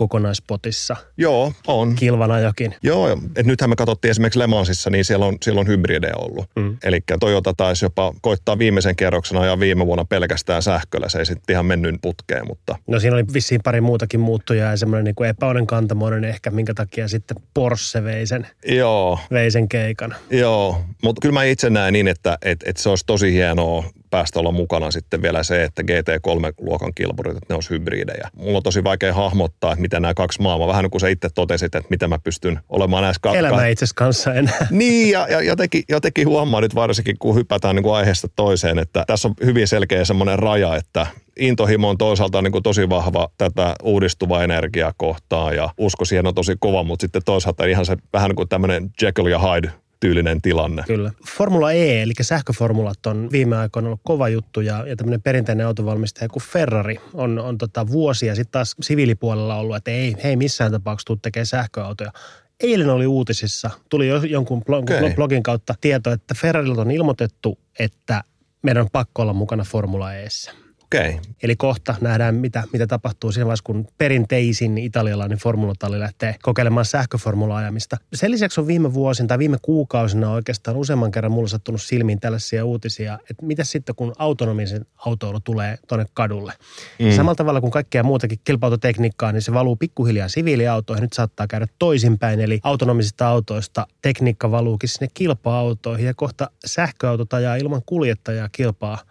kokonaispotissa. 0.00 0.96
Joo, 1.16 1.52
on. 1.66 1.94
Kilvana 1.94 2.40
jokin. 2.40 2.74
Joo, 2.82 3.18
et 3.36 3.46
nythän 3.46 3.70
me 3.70 3.76
katsottiin 3.76 4.10
esimerkiksi 4.10 4.38
Le 4.38 4.46
Mansissa, 4.46 4.90
niin 4.90 5.04
siellä 5.04 5.26
on, 5.26 5.36
siellä 5.42 5.60
on 5.60 5.66
hybridejä 5.66 6.14
ollut. 6.16 6.46
Mm. 6.56 6.76
Eli 6.84 7.00
Toyota 7.20 7.54
taisi 7.56 7.84
jopa 7.84 8.14
koittaa 8.20 8.58
viimeisen 8.58 8.96
kerroksen 8.96 9.42
ja 9.42 9.60
viime 9.60 9.86
vuonna 9.86 10.04
pelkästään 10.04 10.62
sähköllä. 10.62 11.08
Se 11.08 11.18
ei 11.18 11.26
sitten 11.26 11.54
ihan 11.54 11.66
mennyt 11.66 11.94
putkeen, 12.02 12.46
mutta... 12.46 12.76
No 12.86 13.00
siinä 13.00 13.16
oli 13.16 13.24
vissiin 13.34 13.60
pari 13.64 13.80
muutakin 13.80 14.20
muuttujaa 14.20 14.70
ja 14.70 14.76
semmoinen 14.76 15.04
niin 15.04 15.28
epäonen 15.28 15.66
kantamoinen 15.66 16.24
ehkä, 16.24 16.50
minkä 16.50 16.74
takia 16.74 17.08
sitten 17.08 17.36
Porsche 17.54 18.04
vei 18.04 18.26
sen, 18.26 18.46
Joo. 18.66 19.18
vei 19.30 19.50
sen 19.50 19.68
keikan. 19.68 20.14
Joo, 20.30 20.80
mutta 21.02 21.20
kyllä 21.20 21.32
mä 21.32 21.44
itse 21.44 21.70
näen 21.70 21.92
niin, 21.92 22.08
että 22.08 22.38
et, 22.42 22.60
et 22.66 22.76
se 22.76 22.88
olisi 22.88 23.06
tosi 23.06 23.32
hienoa 23.32 23.84
päästä 24.10 24.38
olla 24.40 24.52
mukana 24.52 24.90
sitten 24.90 25.22
vielä 25.22 25.42
se, 25.42 25.64
että 25.64 25.82
GT3-luokan 25.82 26.92
kilpurit, 26.94 27.36
että 27.36 27.46
ne 27.48 27.54
olisi 27.54 27.70
hybridejä. 27.70 28.28
Mulla 28.36 28.56
on 28.56 28.62
tosi 28.62 28.84
vaikea 28.84 29.14
hahmottaa, 29.14 29.72
että 29.72 29.82
miten 29.82 30.02
nämä 30.02 30.14
kaksi 30.14 30.42
maailmaa, 30.42 30.68
vähän 30.68 30.82
niin 30.82 30.90
kuin 30.90 31.00
sä 31.00 31.08
itse 31.08 31.28
totesit, 31.34 31.74
että 31.74 31.90
miten 31.90 32.08
mä 32.08 32.18
pystyn 32.18 32.60
olemaan 32.68 33.02
näissä 33.02 33.20
kaksi. 33.22 33.38
Elämä 33.38 33.66
itse 33.66 33.86
kanssa 33.94 34.34
enää. 34.34 34.66
Niin, 34.70 35.10
ja, 35.10 35.26
ja 35.28 35.42
jotenkin, 35.42 35.82
jotenkin 35.88 36.28
huomaa 36.28 36.60
nyt 36.60 36.74
varsinkin, 36.74 37.16
kun 37.18 37.34
hypätään 37.34 37.76
niin 37.76 37.82
kuin 37.82 37.94
aiheesta 37.94 38.28
toiseen, 38.36 38.78
että 38.78 39.04
tässä 39.06 39.28
on 39.28 39.34
hyvin 39.44 39.68
selkeä 39.68 40.04
semmoinen 40.04 40.38
raja, 40.38 40.76
että 40.76 41.06
intohimo 41.40 41.88
on 41.88 41.98
toisaalta 41.98 42.42
niin 42.42 42.52
kuin 42.52 42.62
tosi 42.62 42.88
vahva 42.88 43.28
tätä 43.38 43.74
uudistuvaa 43.82 44.44
energiaa 44.44 44.92
kohtaan 44.96 45.56
ja 45.56 45.70
usko 45.78 46.04
siihen 46.04 46.26
on 46.26 46.34
tosi 46.34 46.56
kova, 46.60 46.82
mutta 46.82 47.04
sitten 47.04 47.22
toisaalta 47.24 47.66
ihan 47.66 47.86
se 47.86 47.96
vähän 48.12 48.28
niin 48.28 48.36
kuin 48.36 48.48
tämmöinen 48.48 48.90
Jekyll 49.02 49.26
ja 49.26 49.38
Hyde 49.38 49.72
tyylinen 50.00 50.42
tilanne. 50.42 50.82
Kyllä. 50.86 51.12
Formula 51.36 51.72
E, 51.72 52.02
eli 52.02 52.12
sähköformulat 52.20 53.06
on 53.06 53.28
viime 53.32 53.56
aikoina 53.56 53.88
ollut 53.88 54.00
kova 54.04 54.28
juttu 54.28 54.60
ja, 54.60 54.86
ja 54.86 54.96
tämmöinen 54.96 55.22
perinteinen 55.22 55.66
autovalmistaja 55.66 56.28
kuin 56.28 56.42
Ferrari 56.42 57.00
on, 57.14 57.38
on 57.38 57.58
tota 57.58 57.88
vuosia 57.88 58.34
sitten 58.34 58.52
taas 58.52 58.76
siviilipuolella 58.80 59.56
ollut, 59.56 59.76
että 59.76 59.90
ei, 59.90 60.16
hei 60.24 60.36
missään 60.36 60.72
tapauksessa 60.72 61.06
tule 61.06 61.18
tekemään 61.22 61.46
sähköautoja. 61.46 62.12
Eilen 62.60 62.90
oli 62.90 63.06
uutisissa, 63.06 63.70
tuli 63.88 64.08
jo 64.08 64.16
jonkun 64.16 64.62
okay. 64.68 65.14
blogin 65.14 65.42
kautta 65.42 65.74
tieto, 65.80 66.12
että 66.12 66.34
Ferrarilta 66.34 66.80
on 66.80 66.90
ilmoitettu, 66.90 67.58
että 67.78 68.24
meidän 68.62 68.80
on 68.80 68.90
pakko 68.92 69.22
olla 69.22 69.32
mukana 69.32 69.64
Formula 69.64 70.14
Eessä. 70.14 70.52
Okay. 70.94 71.14
Eli 71.42 71.56
kohta 71.56 71.94
nähdään, 72.00 72.34
mitä, 72.34 72.62
mitä 72.72 72.86
tapahtuu 72.86 73.32
siinä 73.32 73.46
vaiheessa, 73.46 73.64
kun 73.64 73.86
perinteisin 73.98 74.78
italialainen 74.78 75.38
formulatalli 75.38 76.00
lähtee 76.00 76.34
kokeilemaan 76.42 76.86
sähköformula-ajamista. 76.86 77.96
Sen 78.14 78.30
lisäksi 78.30 78.60
on 78.60 78.66
viime 78.66 78.94
vuosina 78.94 79.26
tai 79.26 79.38
viime 79.38 79.56
kuukausina 79.62 80.30
oikeastaan 80.30 80.76
useamman 80.76 81.10
kerran 81.10 81.32
mulla 81.32 81.48
sattunut 81.48 81.82
silmiin 81.82 82.20
tällaisia 82.20 82.64
uutisia, 82.64 83.18
että 83.30 83.46
mitä 83.46 83.64
sitten, 83.64 83.94
kun 83.94 84.12
autonomisen 84.18 84.86
autoilu 84.96 85.40
tulee 85.40 85.78
tuonne 85.88 86.06
kadulle. 86.14 86.52
Mm. 86.98 87.10
Samalla 87.10 87.34
tavalla 87.34 87.60
kuin 87.60 87.70
kaikkea 87.70 88.02
muutakin 88.02 88.38
kilpautotekniikkaa, 88.44 89.32
niin 89.32 89.42
se 89.42 89.52
valuu 89.52 89.76
pikkuhiljaa 89.76 90.28
siviiliautoihin. 90.28 91.02
Nyt 91.02 91.12
saattaa 91.12 91.46
käydä 91.46 91.66
toisinpäin, 91.78 92.40
eli 92.40 92.60
autonomisista 92.62 93.28
autoista 93.28 93.86
tekniikka 94.02 94.50
valuukin 94.50 94.88
sinne 94.88 95.08
kilpa-autoihin 95.14 96.06
ja 96.06 96.14
kohta 96.14 96.50
sähköautot 96.66 97.32
ajaa 97.32 97.56
ilman 97.56 97.82
kuljettajaa 97.86 98.48
kilpaa– 98.52 98.98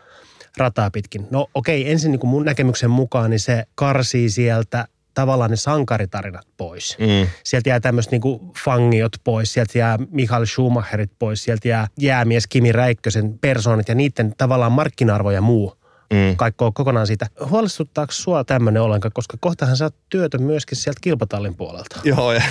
rataa 0.57 0.91
pitkin. 0.91 1.27
No 1.31 1.47
okei, 1.53 1.81
okay, 1.81 1.91
ensin 1.91 2.11
niin 2.11 2.19
kuin 2.19 2.29
mun 2.29 2.45
näkemyksen 2.45 2.89
mukaan 2.89 3.29
niin 3.29 3.39
se 3.39 3.63
karsii 3.75 4.29
sieltä 4.29 4.87
tavallaan 5.13 5.49
ne 5.49 5.55
sankaritarinat 5.55 6.47
pois. 6.57 6.97
Mm. 6.99 7.27
Sieltä 7.43 7.69
jää 7.69 7.79
tämmöiset 7.79 8.11
niinku 8.11 8.53
fangiot 8.63 9.11
pois, 9.23 9.53
sieltä 9.53 9.77
jää 9.77 9.97
Michael 10.11 10.45
Schumacherit 10.45 11.11
pois, 11.19 11.43
sieltä 11.43 11.67
jää 11.67 11.87
jäämies 11.99 12.47
Kimi 12.47 12.71
Räikkösen 12.71 13.39
persoonit 13.39 13.89
ja 13.89 13.95
niiden 13.95 14.33
tavallaan 14.37 14.71
markkina-arvo 14.71 15.31
ja 15.31 15.41
muu 15.41 15.78
mm. 16.13 16.35
kaikkoa 16.35 16.71
kokonaan 16.71 17.07
siitä. 17.07 17.27
Huolestuttaako 17.49 18.11
sua 18.11 18.43
tämmöinen 18.43 18.81
ollenkaan, 18.81 19.11
koska 19.13 19.37
kohtahan 19.39 19.77
sä 19.77 19.85
oot 19.85 19.95
työtön 20.09 20.43
myöskin 20.43 20.77
sieltä 20.77 20.99
kilpatallin 21.01 21.55
puolelta. 21.55 21.99
Joo, 22.03 22.33
ja 22.33 22.41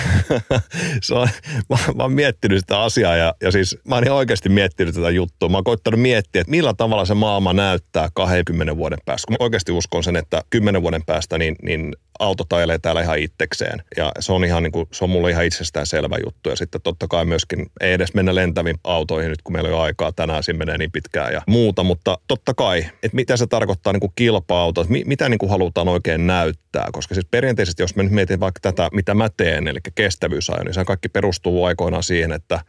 se 1.01 1.15
on, 1.15 1.29
mä, 1.69 1.77
mä 1.95 2.03
oon 2.03 2.11
miettinyt 2.11 2.59
sitä 2.59 2.81
asiaa 2.81 3.15
ja, 3.15 3.33
ja 3.41 3.51
siis 3.51 3.77
mä 3.87 3.95
oon 3.95 4.03
ihan 4.03 4.17
oikeasti 4.17 4.49
miettinyt 4.49 4.95
tätä 4.95 5.09
juttua. 5.09 5.49
Mä 5.49 5.57
oon 5.57 5.63
koittanut 5.63 6.01
miettiä, 6.01 6.41
että 6.41 6.51
millä 6.51 6.73
tavalla 6.73 7.05
se 7.05 7.13
maailma 7.13 7.53
näyttää 7.53 8.09
20 8.13 8.77
vuoden 8.77 8.99
päästä. 9.05 9.27
Kun 9.27 9.33
mä 9.33 9.43
oikeasti 9.43 9.71
uskon 9.71 10.03
sen, 10.03 10.15
että 10.15 10.41
10 10.49 10.81
vuoden 10.81 11.05
päästä 11.05 11.37
niin, 11.37 11.55
niin 11.61 11.95
auto 12.19 12.55
ajelee 12.55 12.79
täällä 12.79 13.01
ihan 13.01 13.19
itsekseen. 13.19 13.83
Ja 13.97 14.11
se 14.19 14.33
on, 14.33 14.45
ihan 14.45 14.63
niin 14.63 14.71
kuin, 14.71 14.87
se 14.91 15.03
on 15.03 15.09
mulle 15.09 15.31
ihan 15.31 15.45
itsestään 15.45 15.85
selvä 15.85 16.17
juttu. 16.25 16.49
Ja 16.49 16.55
sitten 16.55 16.81
totta 16.81 17.07
kai 17.07 17.25
myöskin 17.25 17.65
ei 17.81 17.93
edes 17.93 18.13
mennä 18.13 18.35
lentäviin 18.35 18.75
autoihin 18.83 19.29
nyt, 19.29 19.41
kun 19.41 19.53
meillä 19.53 19.75
on 19.75 19.81
aikaa 19.81 20.11
tänään, 20.11 20.43
siinä 20.43 20.57
menee 20.57 20.77
niin 20.77 20.91
pitkään 20.91 21.33
ja 21.33 21.41
muuta. 21.47 21.83
Mutta 21.83 22.17
totta 22.27 22.53
kai, 22.53 22.79
että 22.79 23.15
mitä 23.15 23.37
se 23.37 23.47
tarkoittaa 23.49 23.93
niin 23.93 23.99
kuin 23.99 24.13
kilpa-auto, 24.15 24.81
että 24.81 24.93
mitä 25.05 25.29
niin 25.29 25.37
kuin 25.37 25.49
halutaan 25.49 25.87
oikein 25.87 26.27
näyttää. 26.27 26.89
Koska 26.93 27.15
siis 27.15 27.27
perinteisesti, 27.31 27.83
jos 27.83 27.95
mä 27.95 28.03
nyt 28.03 28.11
mietin 28.11 28.39
vaikka 28.39 28.59
tätä, 28.61 28.89
mitä 28.93 29.13
mä 29.13 29.29
teen, 29.37 29.67
eli 29.67 29.79
kestävyysajo, 29.95 30.63
niin 30.63 30.73
se 30.73 30.85
kaikki 30.85 31.09
perustuu 31.09 31.65
aikoinaan 31.65 32.03
siihen, 32.03 32.31
että 32.31 32.59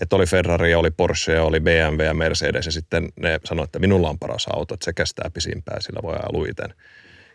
että 0.00 0.16
oli 0.16 0.26
Ferrari, 0.26 0.74
oli 0.74 0.90
Porsche, 0.90 1.40
oli 1.40 1.60
BMW 1.60 2.04
ja 2.04 2.14
Mercedes 2.14 2.66
ja 2.66 2.72
sitten 2.72 3.08
ne 3.20 3.40
sanoivat, 3.44 3.68
että 3.68 3.78
minulla 3.78 4.08
on 4.10 4.18
paras 4.18 4.46
auto, 4.52 4.74
että 4.74 4.84
se 4.84 4.92
kestää 4.92 5.30
pisimpää, 5.34 5.76
sillä 5.80 6.00
voi 6.02 6.14
ajaa 6.14 6.32
luiten. 6.32 6.74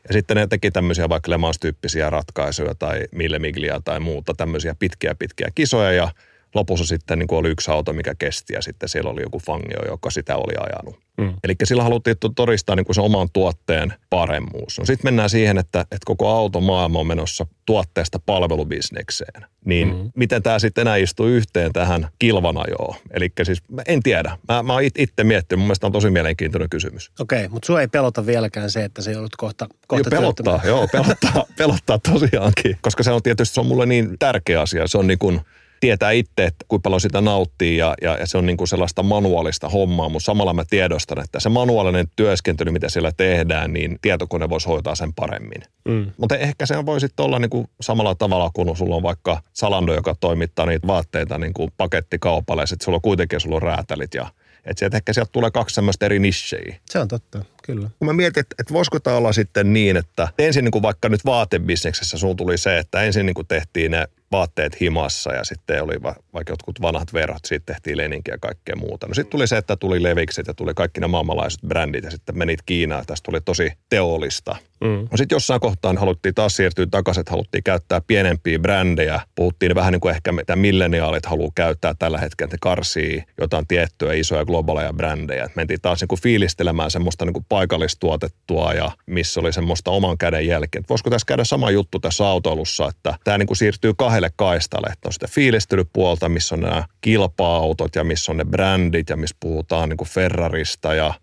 Ja 0.08 0.14
sitten 0.14 0.38
ne 0.38 0.48
teki 0.48 0.72
tämmöisiä 0.72 1.10
vaikka 1.10 1.32
Lemans-tyyppisiä 1.32 2.10
ratkaisuja 2.10 2.76
tai 2.76 3.04
Mille 3.12 3.40
Miglia 3.40 3.82
tai 3.86 4.00
muuta, 4.00 4.34
tämmöisiä 4.34 4.76
pitkiä 4.80 5.16
pitkiä 5.16 5.48
kisoja 5.56 5.92
ja 5.92 6.10
lopussa 6.56 6.86
sitten 6.86 7.20
niin 7.20 7.28
kuin 7.28 7.40
oli 7.40 7.50
yksi 7.50 7.72
auto, 7.72 7.94
mikä 7.94 8.16
kesti 8.16 8.54
ja 8.54 8.62
sitten 8.62 8.90
siellä 8.90 9.12
oli 9.12 9.22
joku 9.22 9.40
fangio, 9.40 9.86
joka 9.88 10.10
sitä 10.10 10.38
oli 10.38 10.54
ajanut. 10.60 11.00
Mm. 11.20 11.34
Eli 11.44 11.56
sillä 11.64 11.84
haluttiin 11.84 12.16
todistaa 12.36 12.76
niin 12.76 12.86
kuin 12.86 12.96
se 12.96 13.02
oman 13.02 13.28
tuotteen 13.34 13.94
paremmuus. 14.10 14.80
No 14.80 14.86
sitten 14.86 15.08
mennään 15.08 15.30
siihen, 15.30 15.58
että, 15.58 15.82
että 15.82 16.06
koko 16.06 16.30
automaailma 16.30 17.00
on 17.00 17.08
menossa 17.08 17.46
tuotteesta 17.66 18.20
palvelubisnekseen. 18.26 19.46
Niin 19.66 19.88
mm. 19.88 20.12
miten 20.16 20.44
tämä 20.44 20.60
sitten 20.60 20.82
enää 20.82 20.96
istuu 20.96 21.26
yhteen 21.26 21.74
tähän 21.74 22.08
kilvanajoon? 22.20 22.96
Eli 23.12 23.32
siis 23.44 23.64
en 23.88 24.04
tiedä. 24.04 24.38
Mä, 24.48 24.64
mä 24.64 24.74
oon 24.74 24.84
itse 24.84 25.24
miettinyt. 25.24 25.60
Mun 25.60 25.68
mielestä 25.68 25.88
on 25.88 25.92
tosi 25.92 26.10
mielenkiintoinen 26.10 26.70
kysymys. 26.70 27.12
Okei, 27.20 27.40
okay, 27.40 27.50
mutta 27.50 27.66
sua 27.66 27.82
ei 27.82 27.88
pelota 27.88 28.26
vieläkään 28.26 28.72
se, 28.72 28.84
että 28.84 29.02
se 29.02 29.12
joudut 29.12 29.36
kohta, 29.36 29.68
kohta 29.88 30.10
joo, 30.10 30.22
pelottaa, 30.22 30.62
joo, 30.66 30.88
pelottaa, 30.88 31.46
pelottaa 31.58 32.00
tosiaankin. 32.00 32.78
Koska 32.82 33.04
se 33.04 33.12
on 33.12 33.24
tietysti 33.24 33.54
se 33.54 33.60
on 33.60 33.68
mulle 33.68 33.86
niin 33.86 34.16
tärkeä 34.20 34.62
asia. 34.62 34.88
Se 34.88 34.98
on 34.98 35.08
niin 35.08 35.20
kuin– 35.20 35.42
tietää 35.80 36.12
itse, 36.12 36.46
että 36.46 36.66
kuinka 36.68 36.84
paljon 36.84 37.02
sitä 37.02 37.22
nauttii 37.22 37.78
ja, 37.78 37.96
ja, 38.02 38.18
ja 38.18 38.26
se 38.28 38.38
on 38.38 38.46
niin 38.46 38.58
kuin 38.58 38.68
sellaista 38.68 39.04
manuaalista 39.04 39.70
hommaa, 39.70 40.10
mutta 40.10 40.26
samalla 40.26 40.54
mä 40.54 40.64
tiedostan, 40.70 41.24
että 41.24 41.40
se 41.40 41.50
manuaalinen 41.50 42.08
työskentely, 42.16 42.72
mitä 42.72 42.90
siellä 42.90 43.12
tehdään, 43.18 43.74
niin 43.74 44.00
tietokone 44.02 44.50
voisi 44.50 44.68
hoitaa 44.68 44.96
sen 44.96 45.14
paremmin. 45.14 45.62
Mm. 45.86 46.12
Mutta 46.18 46.38
ehkä 46.38 46.66
se 46.66 46.86
voi 46.86 47.00
sitten 47.00 47.26
olla 47.26 47.40
niin 47.40 47.50
kuin 47.50 47.68
samalla 47.82 48.16
tavalla, 48.16 48.52
kun 48.54 48.78
sulla 48.78 48.96
on 48.96 49.04
vaikka 49.04 49.42
Salando, 49.54 49.94
joka 49.94 50.16
toimittaa 50.20 50.66
niitä 50.66 50.88
vaatteita 50.88 51.38
niin 51.38 51.54
kuin 51.54 51.72
pakettikaupalle, 51.78 52.62
ja 52.62 52.66
sitten 52.66 52.86
sulla 52.86 52.96
on 52.96 53.02
kuitenkin 53.02 53.40
sulla 53.40 53.56
on 53.56 53.62
räätälit 53.62 54.14
ja 54.14 54.28
että 54.66 54.80
sieltä 54.80 54.98
ehkä 54.98 55.14
sieltä 55.14 55.32
tulee 55.32 55.52
kaksi 55.52 55.76
semmoista 55.76 56.06
eri 56.06 56.20
nissejä. 56.20 56.76
Se 56.90 57.00
on 57.00 57.08
totta, 57.08 57.46
kyllä. 57.64 57.90
Kun 58.00 58.06
mä 58.06 58.14
mietin, 58.14 58.42
että, 58.42 58.56
että 58.60 58.74
voisiko 58.74 59.00
tämä 59.00 59.16
olla 59.16 59.34
sitten 59.34 59.74
niin, 59.74 59.98
että 59.98 60.28
ensin 60.40 60.64
niin 60.64 60.72
kuin 60.72 60.82
vaikka 60.82 61.10
nyt 61.10 61.26
vaatebisneksessä 61.26 62.18
sun 62.18 62.36
tuli 62.36 62.58
se, 62.58 62.78
että 62.78 63.02
ensin 63.02 63.26
niin 63.26 63.34
kuin 63.34 63.48
tehtiin 63.48 63.92
ne 63.92 64.08
vaatteet 64.32 64.82
himassa 64.82 65.34
ja 65.34 65.44
sitten 65.44 65.84
oli 65.84 66.04
va, 66.04 66.16
vaikka 66.34 66.54
jotkut 66.54 66.82
vanhat 66.82 67.14
verhot, 67.14 67.46
siitä 67.46 67.74
tehtiin 67.74 67.98
leninkiä 67.98 68.34
ja 68.34 68.38
kaikkea 68.38 68.76
muuta. 68.76 69.08
No 69.08 69.14
sitten 69.14 69.32
tuli 69.32 69.48
se, 69.48 69.58
että 69.58 69.76
tuli 69.76 70.04
levikset 70.04 70.48
ja 70.48 70.54
tuli 70.54 70.74
kaikki 70.74 71.02
ne 71.02 71.08
maailmanlaiset 71.08 71.62
brändit 71.68 72.04
ja 72.04 72.12
sitten 72.12 72.38
menit 72.38 72.62
Kiinaan. 72.62 73.06
Tästä 73.06 73.26
tuli 73.26 73.42
tosi 73.42 73.72
teollista. 73.90 74.56
Mm. 74.82 75.08
No 75.12 75.18
sitten 75.18 75.36
jossain 75.36 75.62
kohtaan 75.62 75.98
haluttiin 75.98 76.36
taas 76.36 76.56
siirtyä 76.56 76.86
takaisin, 76.92 77.22
että 77.22 77.32
haluttiin 77.32 77.64
käyttää 77.64 78.02
pienempiä 78.08 78.60
brändejä. 78.60 79.22
Puhuttiin 79.36 79.76
vähän 79.76 79.94
niin 79.94 80.02
kuin 80.02 80.16
ehkä 80.16 80.32
mitä 80.32 80.56
milleniaalit 80.56 81.26
haluaa 81.26 81.52
käyttää 81.56 81.94
tällä 82.00 82.18
hetkellä, 82.18 82.48
että 82.48 82.58
karsii 82.62 83.24
jotain 83.42 83.68
tiettyjä 83.68 84.14
isoja 84.14 84.46
globaaleja 84.46 84.94
brändejä. 84.94 85.44
Et 85.44 85.56
mentiin 85.56 85.82
taas 85.82 86.02
niin 86.02 86.08
kuin 86.08 86.22
fiilistelemään 86.22 86.92
semmoista 86.92 87.26
niin 87.26 87.34
kuin 87.34 87.46
paikallistuotettua 87.50 88.74
ja 88.74 88.92
missä 89.06 89.40
oli 89.40 89.54
semmoista 89.54 89.92
oman 89.92 90.18
käden 90.18 90.48
jälkeen. 90.48 90.86
voisiko 90.90 91.10
tässä 91.10 91.26
käydä 91.26 91.44
sama 91.44 91.72
juttu 91.72 92.00
tässä 92.00 92.28
autoilussa, 92.28 92.88
että 92.88 93.16
tämä 93.24 93.38
niin 93.38 93.48
kuin 93.48 93.58
siirtyy 93.58 93.94
kahdelle 93.98 94.30
kaistalle. 94.36 94.88
Että 94.88 95.10
on 95.10 95.14
sitä 95.14 95.28
fiilistelypuolta, 95.28 96.30
missä 96.30 96.56
on 96.56 96.62
nämä 96.62 96.84
kilpa-autot 97.02 97.96
ja 97.96 98.04
missä 98.04 98.32
on 98.32 98.38
ne 98.38 98.46
brändit 98.46 99.10
ja 99.10 99.18
missä 99.18 99.36
puhutaan 99.40 99.90
niin 99.90 99.98
kuin 99.98 100.10
Ferrarista 100.10 100.94
ja 100.94 101.14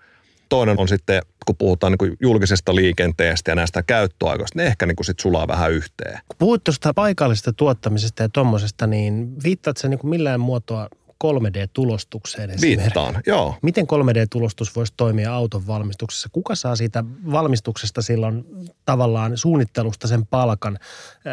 toinen 0.49 0.81
on 0.81 0.88
sitten, 0.88 1.23
kun 1.47 1.57
puhutaan 1.57 1.97
niin 2.00 2.17
julkisesta 2.21 2.75
liikenteestä 2.75 3.50
ja 3.50 3.55
näistä 3.55 3.83
käyttöaikoista, 3.83 4.59
ne 4.59 4.67
ehkä 4.67 4.87
niin 4.87 4.97
kuin 4.97 5.07
sit 5.07 5.21
sulaa 5.21 5.49
vähän 5.49 5.73
yhteen. 5.73 6.21
Kun 6.29 6.37
puhut 6.38 6.65
tuosta 6.65 6.95
paikallisesta 6.95 7.53
tuottamisesta 7.53 8.23
ja 8.23 8.29
tuommoisesta, 8.29 8.87
niin 8.87 9.43
viittaat 9.45 9.76
se 9.76 9.88
niin 9.88 10.00
millään 10.03 10.41
muotoa 10.41 10.88
3D-tulostukseen 11.25 12.50
esimerkiksi. 12.50 12.66
Viittaan, 12.66 13.23
joo. 13.26 13.54
Miten 13.62 13.87
3D-tulostus 13.87 14.76
voisi 14.76 14.94
toimia 14.96 15.35
auton 15.35 15.66
valmistuksessa? 15.66 16.28
Kuka 16.32 16.54
saa 16.54 16.76
siitä 16.76 17.04
valmistuksesta 17.32 18.02
silloin 18.02 18.44
tavallaan 18.85 19.37
suunnittelusta 19.37 20.08
sen 20.08 20.26
palkan? 20.26 20.78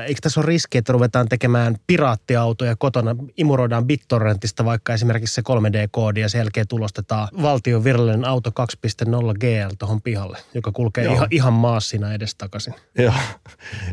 Eikö 0.07 0.21
tässä 0.21 0.39
ole 0.39 0.47
riski, 0.47 0.77
että 0.77 0.93
ruvetaan 0.93 1.29
tekemään 1.29 1.75
piraattiautoja 1.87 2.75
kotona, 2.75 3.15
imuroidaan 3.37 3.87
BitTorrentista 3.87 4.65
vaikka 4.65 4.93
esimerkiksi 4.93 5.35
se 5.35 5.41
3D-koodi 5.41 6.19
ja 6.19 6.29
sen 6.29 6.39
jälkeen 6.39 6.67
tulostetaan 6.67 7.27
valtion 7.41 7.83
virallinen 7.83 8.25
auto 8.25 8.49
2.0 8.49 9.15
GL 9.39 9.75
tuohon 9.79 10.01
pihalle, 10.01 10.37
joka 10.53 10.71
kulkee 10.71 11.05
ihan, 11.05 11.27
ihan 11.31 11.53
maassina 11.53 12.13
edestakaisin. 12.13 12.73
Joo, 12.97 13.13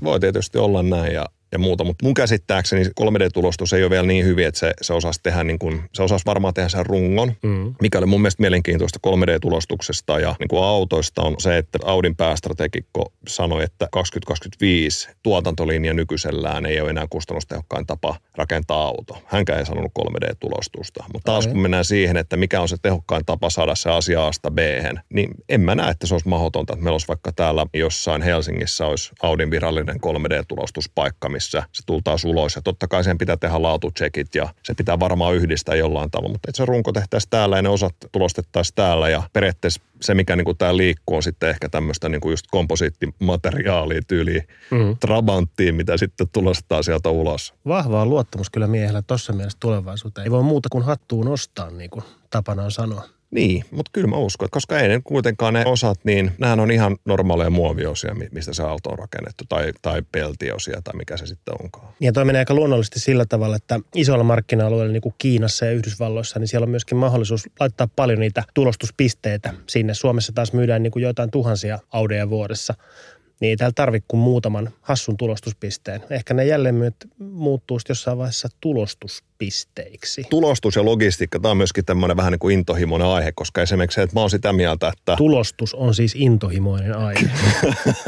voi 0.05 0.21
tietysti 0.21 0.59
olla 0.59 0.83
näin 0.83 1.15
ja 1.15 1.27
ja 1.53 1.59
muuta, 1.59 1.85
mutta 1.85 2.05
mun 2.05 2.15
käsittääkseni 2.15 2.85
3D-tulostus 2.85 3.73
ei 3.73 3.83
ole 3.83 3.91
vielä 3.91 4.07
niin 4.07 4.25
hyvin, 4.25 4.47
että 4.47 4.61
se, 4.61 4.75
se 4.81 4.93
osasi 4.93 5.21
tehdä 5.23 5.45
niin 5.45 5.59
kuin, 5.59 5.83
se 5.95 6.03
osasi 6.03 6.27
varmaan 6.27 6.55
tehdä 6.55 6.69
sen 6.69 6.87
rungon, 6.87 7.33
mm. 7.43 7.75
mikä 7.83 7.99
oli 7.99 8.07
mun 8.07 8.21
mielestä 8.21 8.43
mielenkiintoista 8.43 8.99
3D-tulostuksesta 9.07 10.21
ja 10.21 10.35
niin 10.39 10.49
kuin 10.49 10.65
autoista 10.65 11.23
on 11.23 11.35
se, 11.39 11.59
että 11.59 11.79
Audin 11.85 12.17
päästrategikko 12.17 13.13
sanoi, 13.29 13.65
että 13.65 13.89
2025 13.93 15.09
tuotantolinja 15.23 15.95
nykyisellään 15.95 16.67
ei 16.67 16.81
ole 16.81 16.91
enää 16.91 17.07
kustannustehokkain 17.11 17.87
tapa 17.87 18.17
rakentaa 18.37 18.83
auto. 18.83 19.23
Hänkään 19.27 19.59
ei 19.59 19.67
sanonut 19.67 19.93
3D-tulostusta, 19.99 21.05
mutta 21.13 21.33
taas 21.33 21.47
kun 21.47 21.59
mennään 21.61 21.85
siihen, 21.85 22.17
että 22.17 22.37
mikä 22.37 22.61
on 22.61 22.69
se 22.69 22.77
tehokkain 22.83 23.25
tapa 23.27 23.51
saada 23.51 23.75
se 23.75 23.91
asia 23.91 24.27
A-sta 24.27 24.51
b 24.51 24.59
niin 25.13 25.31
en 25.49 25.61
mä 25.61 25.75
näe, 25.75 25.91
että 25.91 26.07
se 26.07 26.15
olisi 26.15 26.29
mahdotonta, 26.29 26.73
että 26.73 26.85
meillä 26.85 26.95
olisi 26.95 27.09
vaikka 27.09 27.33
täällä 27.33 27.67
jossain 27.75 28.23
Helsingissä 28.23 28.87
olisi 28.87 29.13
Audin 29.23 29.51
virallinen 29.51 29.97
3D-tulostuspaikka, 29.97 31.29
missä 31.41 31.63
se 31.73 31.83
tultaa 31.87 32.17
ulos. 32.25 32.57
Ja 32.57 32.63
totta 32.63 32.89
kai 32.89 33.05
sen 33.05 33.19
pitää 33.19 33.37
tehdä 33.37 33.63
laatutsekit 33.63 34.35
ja 34.35 34.49
se 34.63 34.75
pitää 34.75 35.01
varmaan 35.01 35.35
yhdistää 35.35 35.75
jollain 35.75 36.11
tavalla. 36.11 36.33
Mutta 36.33 36.49
se 36.55 36.65
runko 36.65 36.93
tehtäisiin 36.93 37.31
täällä 37.31 37.57
ja 37.57 37.63
ne 37.63 37.69
osat 37.69 37.95
tulostettaisiin 38.13 38.75
täällä. 38.75 39.09
Ja 39.09 39.23
periaatteessa 39.33 39.83
se, 40.01 40.15
mikä 40.15 40.37
niin 40.37 40.57
täällä 40.59 40.77
liikkuu, 40.77 41.17
on 41.17 41.23
sitten 41.23 41.49
ehkä 41.51 41.69
tämmöistä 41.69 42.09
niin 42.09 42.21
kuin 42.21 42.33
just 42.33 42.47
komposiittimateriaalia 42.51 44.01
tyyliin 44.09 44.49
mm. 44.71 44.97
Trabanttiin, 45.01 45.75
mitä 45.75 45.97
sitten 45.97 46.29
tulostetaan 46.33 46.85
sieltä 46.85 47.11
ulos. 47.11 47.55
Vahvaa 47.67 48.07
luottamus 48.07 48.51
kyllä 48.51 48.67
miehellä 48.67 49.03
tuossa 49.03 49.33
mielessä 49.33 49.59
tulevaisuuteen. 49.61 50.25
Ei 50.25 50.31
voi 50.31 50.43
muuta 50.43 50.69
kuin 50.69 50.85
hattuun 50.85 51.27
nostaa, 51.27 51.71
niin 51.71 51.91
kuin 51.91 52.05
tapana 52.31 52.63
on 52.63 52.71
sanoa. 52.71 53.20
Niin, 53.31 53.65
mutta 53.71 53.91
kyllä 53.93 54.09
mä 54.09 54.17
uskon, 54.17 54.47
että 54.47 54.55
koska 54.55 54.81
ei 54.81 54.89
ne 54.89 55.01
kuitenkaan 55.05 55.55
ne 55.55 55.63
osat, 55.67 55.99
niin 56.05 56.33
nämä 56.39 56.63
on 56.63 56.71
ihan 56.71 56.97
normaaleja 57.05 57.51
muoviosia, 57.51 58.17
mistä 58.33 58.55
se 58.55 58.63
auto 58.63 58.91
on 58.91 58.99
rakennettu, 58.99 59.45
tai, 59.49 59.73
tai 59.83 60.03
peltiosia 60.13 60.81
tai 60.85 60.97
mikä 60.97 61.17
se 61.17 61.27
sitten 61.27 61.55
onkaan. 61.63 61.93
Ja 62.01 62.13
toi 62.13 62.25
menee 62.25 62.39
aika 62.39 62.55
luonnollisesti 62.55 63.01
sillä 63.01 63.27
tavalla, 63.27 63.57
että 63.57 63.81
isoilla 63.95 64.25
markkina-alueilla, 64.25 64.93
niin 64.93 65.03
kuin 65.03 65.15
Kiinassa 65.19 65.65
ja 65.67 65.73
Yhdysvalloissa, 65.73 66.39
niin 66.39 66.49
siellä 66.49 66.65
on 66.65 66.71
myöskin 66.71 66.99
mahdollisuus 66.99 67.49
laittaa 67.61 67.89
paljon 67.97 68.21
niitä 68.21 68.45
tulostuspisteitä 68.55 69.55
sinne. 69.67 69.95
Suomessa 69.95 70.33
taas 70.33 70.53
myydään 70.53 70.83
niin 70.83 70.91
kuin 70.91 71.03
joitain 71.03 71.31
tuhansia 71.31 71.79
Audeja 71.93 72.31
vuodessa 72.31 72.75
niin 73.41 73.51
ei 73.51 73.57
täällä 73.57 73.73
tarvitse 73.75 74.05
kuin 74.09 74.21
muutaman 74.21 74.71
hassun 74.81 75.17
tulostuspisteen. 75.17 76.01
Ehkä 76.11 76.35
ne 76.35 76.45
jälleen 76.45 76.75
myöt 76.75 76.95
muuttuu 77.19 77.79
jossain 77.89 78.19
vaiheessa 78.19 78.49
tulostuspisteiksi. 78.61 80.27
Tulostus 80.31 80.77
ja 80.77 80.85
logistiikka, 80.85 81.41
tämä 81.41 81.51
on 81.51 81.57
myöskin 81.57 81.85
tämmöinen 81.85 82.17
vähän 82.17 82.33
niin 82.33 82.39
kuin 82.39 82.59
intohimoinen 82.59 83.09
aihe, 83.09 83.33
koska 83.33 83.63
esimerkiksi 83.63 83.95
se, 83.95 84.03
että 84.03 84.17
mä 84.17 84.21
oon 84.21 84.31
sitä 84.31 84.53
mieltä, 84.53 84.89
että... 84.89 85.17
Tulostus 85.17 85.75
on 85.75 85.95
siis 85.95 86.15
intohimoinen 86.15 86.97
aihe. 86.97 87.31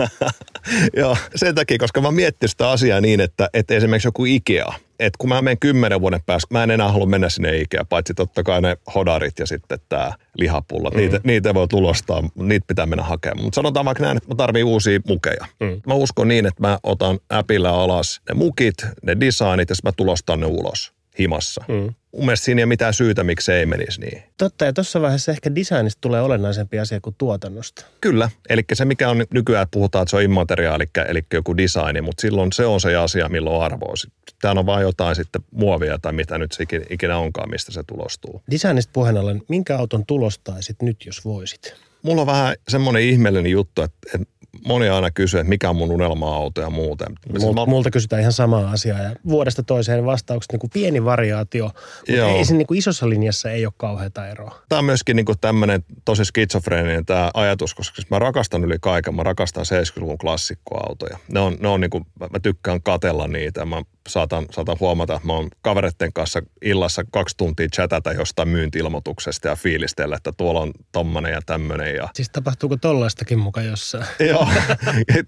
Joo, 0.96 1.16
sen 1.34 1.54
takia, 1.54 1.78
koska 1.78 2.00
mä 2.00 2.10
miettinyt 2.10 2.50
sitä 2.50 2.70
asiaa 2.70 3.00
niin, 3.00 3.20
että, 3.20 3.48
että 3.54 3.74
esimerkiksi 3.74 4.08
joku 4.08 4.24
Ikea, 4.24 4.72
että 5.06 5.18
kun 5.18 5.28
mä 5.28 5.42
menen 5.42 5.58
kymmenen 5.58 6.00
vuoden 6.00 6.20
päästä, 6.26 6.54
mä 6.54 6.62
en 6.62 6.70
enää 6.70 6.92
halua 6.92 7.06
mennä 7.06 7.28
sinne 7.28 7.58
Ikea, 7.58 7.84
paitsi 7.84 8.14
totta 8.14 8.42
kai 8.42 8.62
ne 8.62 8.76
hodarit 8.94 9.38
ja 9.38 9.46
sitten 9.46 9.78
tämä 9.88 10.12
lihapulla. 10.38 10.90
Mm. 10.90 10.96
Niitä, 10.96 11.20
niitä 11.24 11.54
voi 11.54 11.68
tulostaa, 11.68 12.22
niitä 12.34 12.66
pitää 12.66 12.86
mennä 12.86 13.04
hakemaan. 13.04 13.44
Mutta 13.44 13.54
sanotaan 13.54 13.86
vaikka 13.86 14.04
näin, 14.04 14.16
että 14.16 14.28
mä 14.28 14.34
tarvii 14.34 14.62
uusia 14.62 15.00
mukeja. 15.06 15.46
Mm. 15.60 15.80
Mä 15.86 15.94
uskon 15.94 16.28
niin, 16.28 16.46
että 16.46 16.60
mä 16.60 16.78
otan 16.82 17.18
äpillä 17.32 17.70
alas 17.70 18.20
ne 18.28 18.34
mukit, 18.34 18.74
ne 19.02 19.20
designit 19.20 19.70
ja 19.70 19.76
mä 19.84 19.92
tulostan 19.96 20.40
ne 20.40 20.46
ulos 20.46 20.92
himassa. 21.18 21.64
Mm. 21.68 21.94
Mun 22.12 22.24
mielestä 22.24 22.44
siinä 22.44 22.58
ei 22.58 22.62
ole 22.62 22.68
mitään 22.68 22.94
syytä, 22.94 23.24
miksi 23.24 23.44
se 23.44 23.58
ei 23.58 23.66
menisi 23.66 24.00
niin. 24.00 24.22
Totta, 24.38 24.64
ja 24.64 24.72
tuossa 24.72 25.00
vaiheessa 25.00 25.32
ehkä 25.32 25.54
designista 25.54 26.00
tulee 26.00 26.22
olennaisempi 26.22 26.78
asia 26.78 27.00
kuin 27.00 27.14
tuotannosta. 27.18 27.84
Kyllä, 28.00 28.30
eli 28.48 28.62
se 28.72 28.84
mikä 28.84 29.08
on 29.08 29.24
nykyään, 29.34 29.66
puhutaan, 29.70 30.02
että 30.02 30.10
se 30.10 30.16
on 30.16 30.22
immateriaali, 30.22 30.84
eli, 31.08 31.22
joku 31.32 31.56
designi, 31.56 32.00
mutta 32.00 32.20
silloin 32.20 32.52
se 32.52 32.66
on 32.66 32.80
se 32.80 32.96
asia, 32.96 33.28
milloin 33.28 33.62
arvoa. 33.62 33.94
Tämä 34.40 34.60
on 34.60 34.66
vain 34.66 34.82
jotain 34.82 35.16
sitten 35.16 35.42
muovia 35.50 35.98
tai 35.98 36.12
mitä 36.12 36.38
nyt 36.38 36.52
se 36.52 36.64
ikinä 36.90 37.18
onkaan, 37.18 37.50
mistä 37.50 37.72
se 37.72 37.82
tulostuu. 37.86 38.42
Designista 38.50 38.90
puheen 38.92 39.16
ollen, 39.16 39.42
minkä 39.48 39.78
auton 39.78 40.06
tulostaisit 40.06 40.82
nyt, 40.82 41.06
jos 41.06 41.24
voisit? 41.24 41.74
Mulla 42.02 42.20
on 42.20 42.26
vähän 42.26 42.56
semmoinen 42.68 43.02
ihmeellinen 43.02 43.52
juttu, 43.52 43.82
että, 43.82 43.98
että 44.14 44.26
moni 44.66 44.88
aina 44.88 45.10
kysyy, 45.10 45.40
että 45.40 45.48
mikä 45.48 45.70
on 45.70 45.76
mun 45.76 45.90
unelma-auto 45.90 46.60
ja 46.60 46.70
muuten. 46.70 47.08
Mul, 47.40 47.66
multa 47.66 47.90
kysytään 47.90 48.20
ihan 48.20 48.32
samaa 48.32 48.70
asiaa 48.70 48.98
ja 48.98 49.10
vuodesta 49.28 49.62
toiseen 49.62 50.04
vastaukset 50.04 50.52
niin 50.52 50.60
kuin 50.60 50.70
pieni 50.70 51.04
variaatio, 51.04 51.64
mutta 51.64 52.12
Joo. 52.12 52.28
ei, 52.28 52.44
niin 52.52 52.66
kuin 52.66 52.78
isossa 52.78 53.08
linjassa 53.08 53.50
ei 53.50 53.66
ole 53.66 53.74
kauheata 53.76 54.28
eroa. 54.28 54.62
Tämä 54.68 54.78
on 54.78 54.84
myöskin 54.84 55.16
niin 55.16 55.26
tämmöinen 55.40 55.84
tosi 56.04 56.24
skitsofreeninen 56.24 57.06
tämä 57.06 57.30
ajatus, 57.34 57.74
koska 57.74 57.94
siis 57.96 58.10
mä 58.10 58.18
rakastan 58.18 58.64
yli 58.64 58.76
kaiken, 58.80 59.14
mä 59.14 59.22
rakastan 59.22 59.64
70-luvun 59.64 60.18
klassikkoautoja. 60.18 61.18
Ne 61.32 61.40
on, 61.40 61.56
ne 61.60 61.68
on 61.68 61.80
niin 61.80 61.90
kuin, 61.90 62.06
mä 62.20 62.40
tykkään 62.42 62.82
katella 62.82 63.28
niitä, 63.28 63.64
mä 63.64 63.82
saatan, 64.08 64.46
saatan 64.50 64.76
huomata, 64.80 65.14
että 65.14 65.26
mä 65.26 65.32
oon 65.32 65.48
kavereiden 65.62 66.12
kanssa 66.12 66.42
illassa 66.62 67.04
kaksi 67.10 67.36
tuntia 67.36 67.68
chatata 67.68 68.12
jostain 68.12 68.48
myyntilmoituksesta 68.48 69.48
ja 69.48 69.56
fiilistellä, 69.56 70.16
että 70.16 70.32
tuolla 70.36 70.60
on 70.60 70.72
tommonen 70.92 71.32
ja 71.32 71.40
tämmönen. 71.46 71.94
Ja... 71.94 72.08
Siis 72.14 72.30
tapahtuuko 72.30 72.76
tollaistakin 72.76 73.38
mukaan 73.38 73.66
jossain? 73.66 74.04
Joo, 74.28 74.48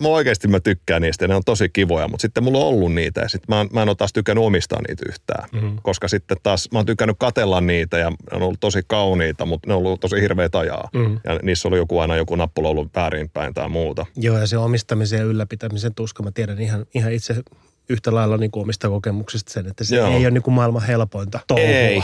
mä 0.01 0.09
oikeasti 0.09 0.49
mä 0.49 0.61
tykkään 0.61 1.03
niistä 1.03 1.29
ne 1.29 1.35
on 1.35 1.43
tosi 1.47 1.69
kivoja, 1.69 2.09
mutta 2.09 2.23
sitten 2.23 2.45
mulla 2.45 2.59
on 2.59 2.67
ollut 2.67 2.95
niitä 2.95 3.21
ja 3.21 3.29
sitten 3.29 3.57
mä, 3.57 3.67
mä 3.73 3.83
en 3.83 3.89
ole 3.89 3.97
taas 3.97 4.13
tykännyt 4.13 4.45
omistaa 4.45 4.81
niitä 4.89 5.05
yhtään, 5.09 5.49
mm-hmm. 5.53 5.79
koska 5.83 6.09
sitten 6.09 6.37
taas 6.43 6.69
mä 6.73 6.79
oon 6.79 6.87
tykännyt 6.87 7.17
katella 7.19 7.61
niitä 7.61 7.99
ja 7.99 8.11
ne 8.11 8.17
on 8.33 8.43
ollut 8.43 8.61
tosi 8.61 8.81
kauniita, 8.87 9.47
mutta 9.47 9.69
ne 9.69 9.75
on 9.75 9.79
ollut 9.79 10.01
tosi 10.01 10.21
hirveä 10.21 10.49
ajaa. 10.53 10.89
Mm-hmm. 10.95 11.21
Ja 11.25 11.39
niissä 11.43 11.69
oli 11.69 11.77
joku 11.77 11.99
aina 11.99 12.17
joku 12.17 12.37
nappula 12.37 12.69
ollut 12.69 12.95
väärinpäin 12.95 13.55
tai 13.55 13.69
muuta. 13.69 14.07
Joo 14.17 14.39
ja 14.39 14.47
se 14.47 14.59
omistamisen 14.59 15.19
ja 15.19 15.25
ylläpitämisen 15.25 15.95
tuska, 15.95 16.23
mä 16.23 16.31
tiedän 16.31 16.61
ihan, 16.61 16.87
ihan 16.95 17.13
itse 17.13 17.35
yhtä 17.89 18.15
lailla 18.15 18.37
niin 18.37 18.51
kuin 18.51 18.63
omista 18.63 18.89
kokemuksista 18.89 19.53
sen, 19.53 19.67
että 19.67 19.85
se 19.85 19.97
Joo. 19.97 20.09
ei 20.09 20.17
ole 20.17 20.31
niin 20.31 20.43
kuin 20.43 20.55
maailman 20.55 20.83
helpointa 20.83 21.41
touhua. 21.47 21.67
Ei. 21.67 22.03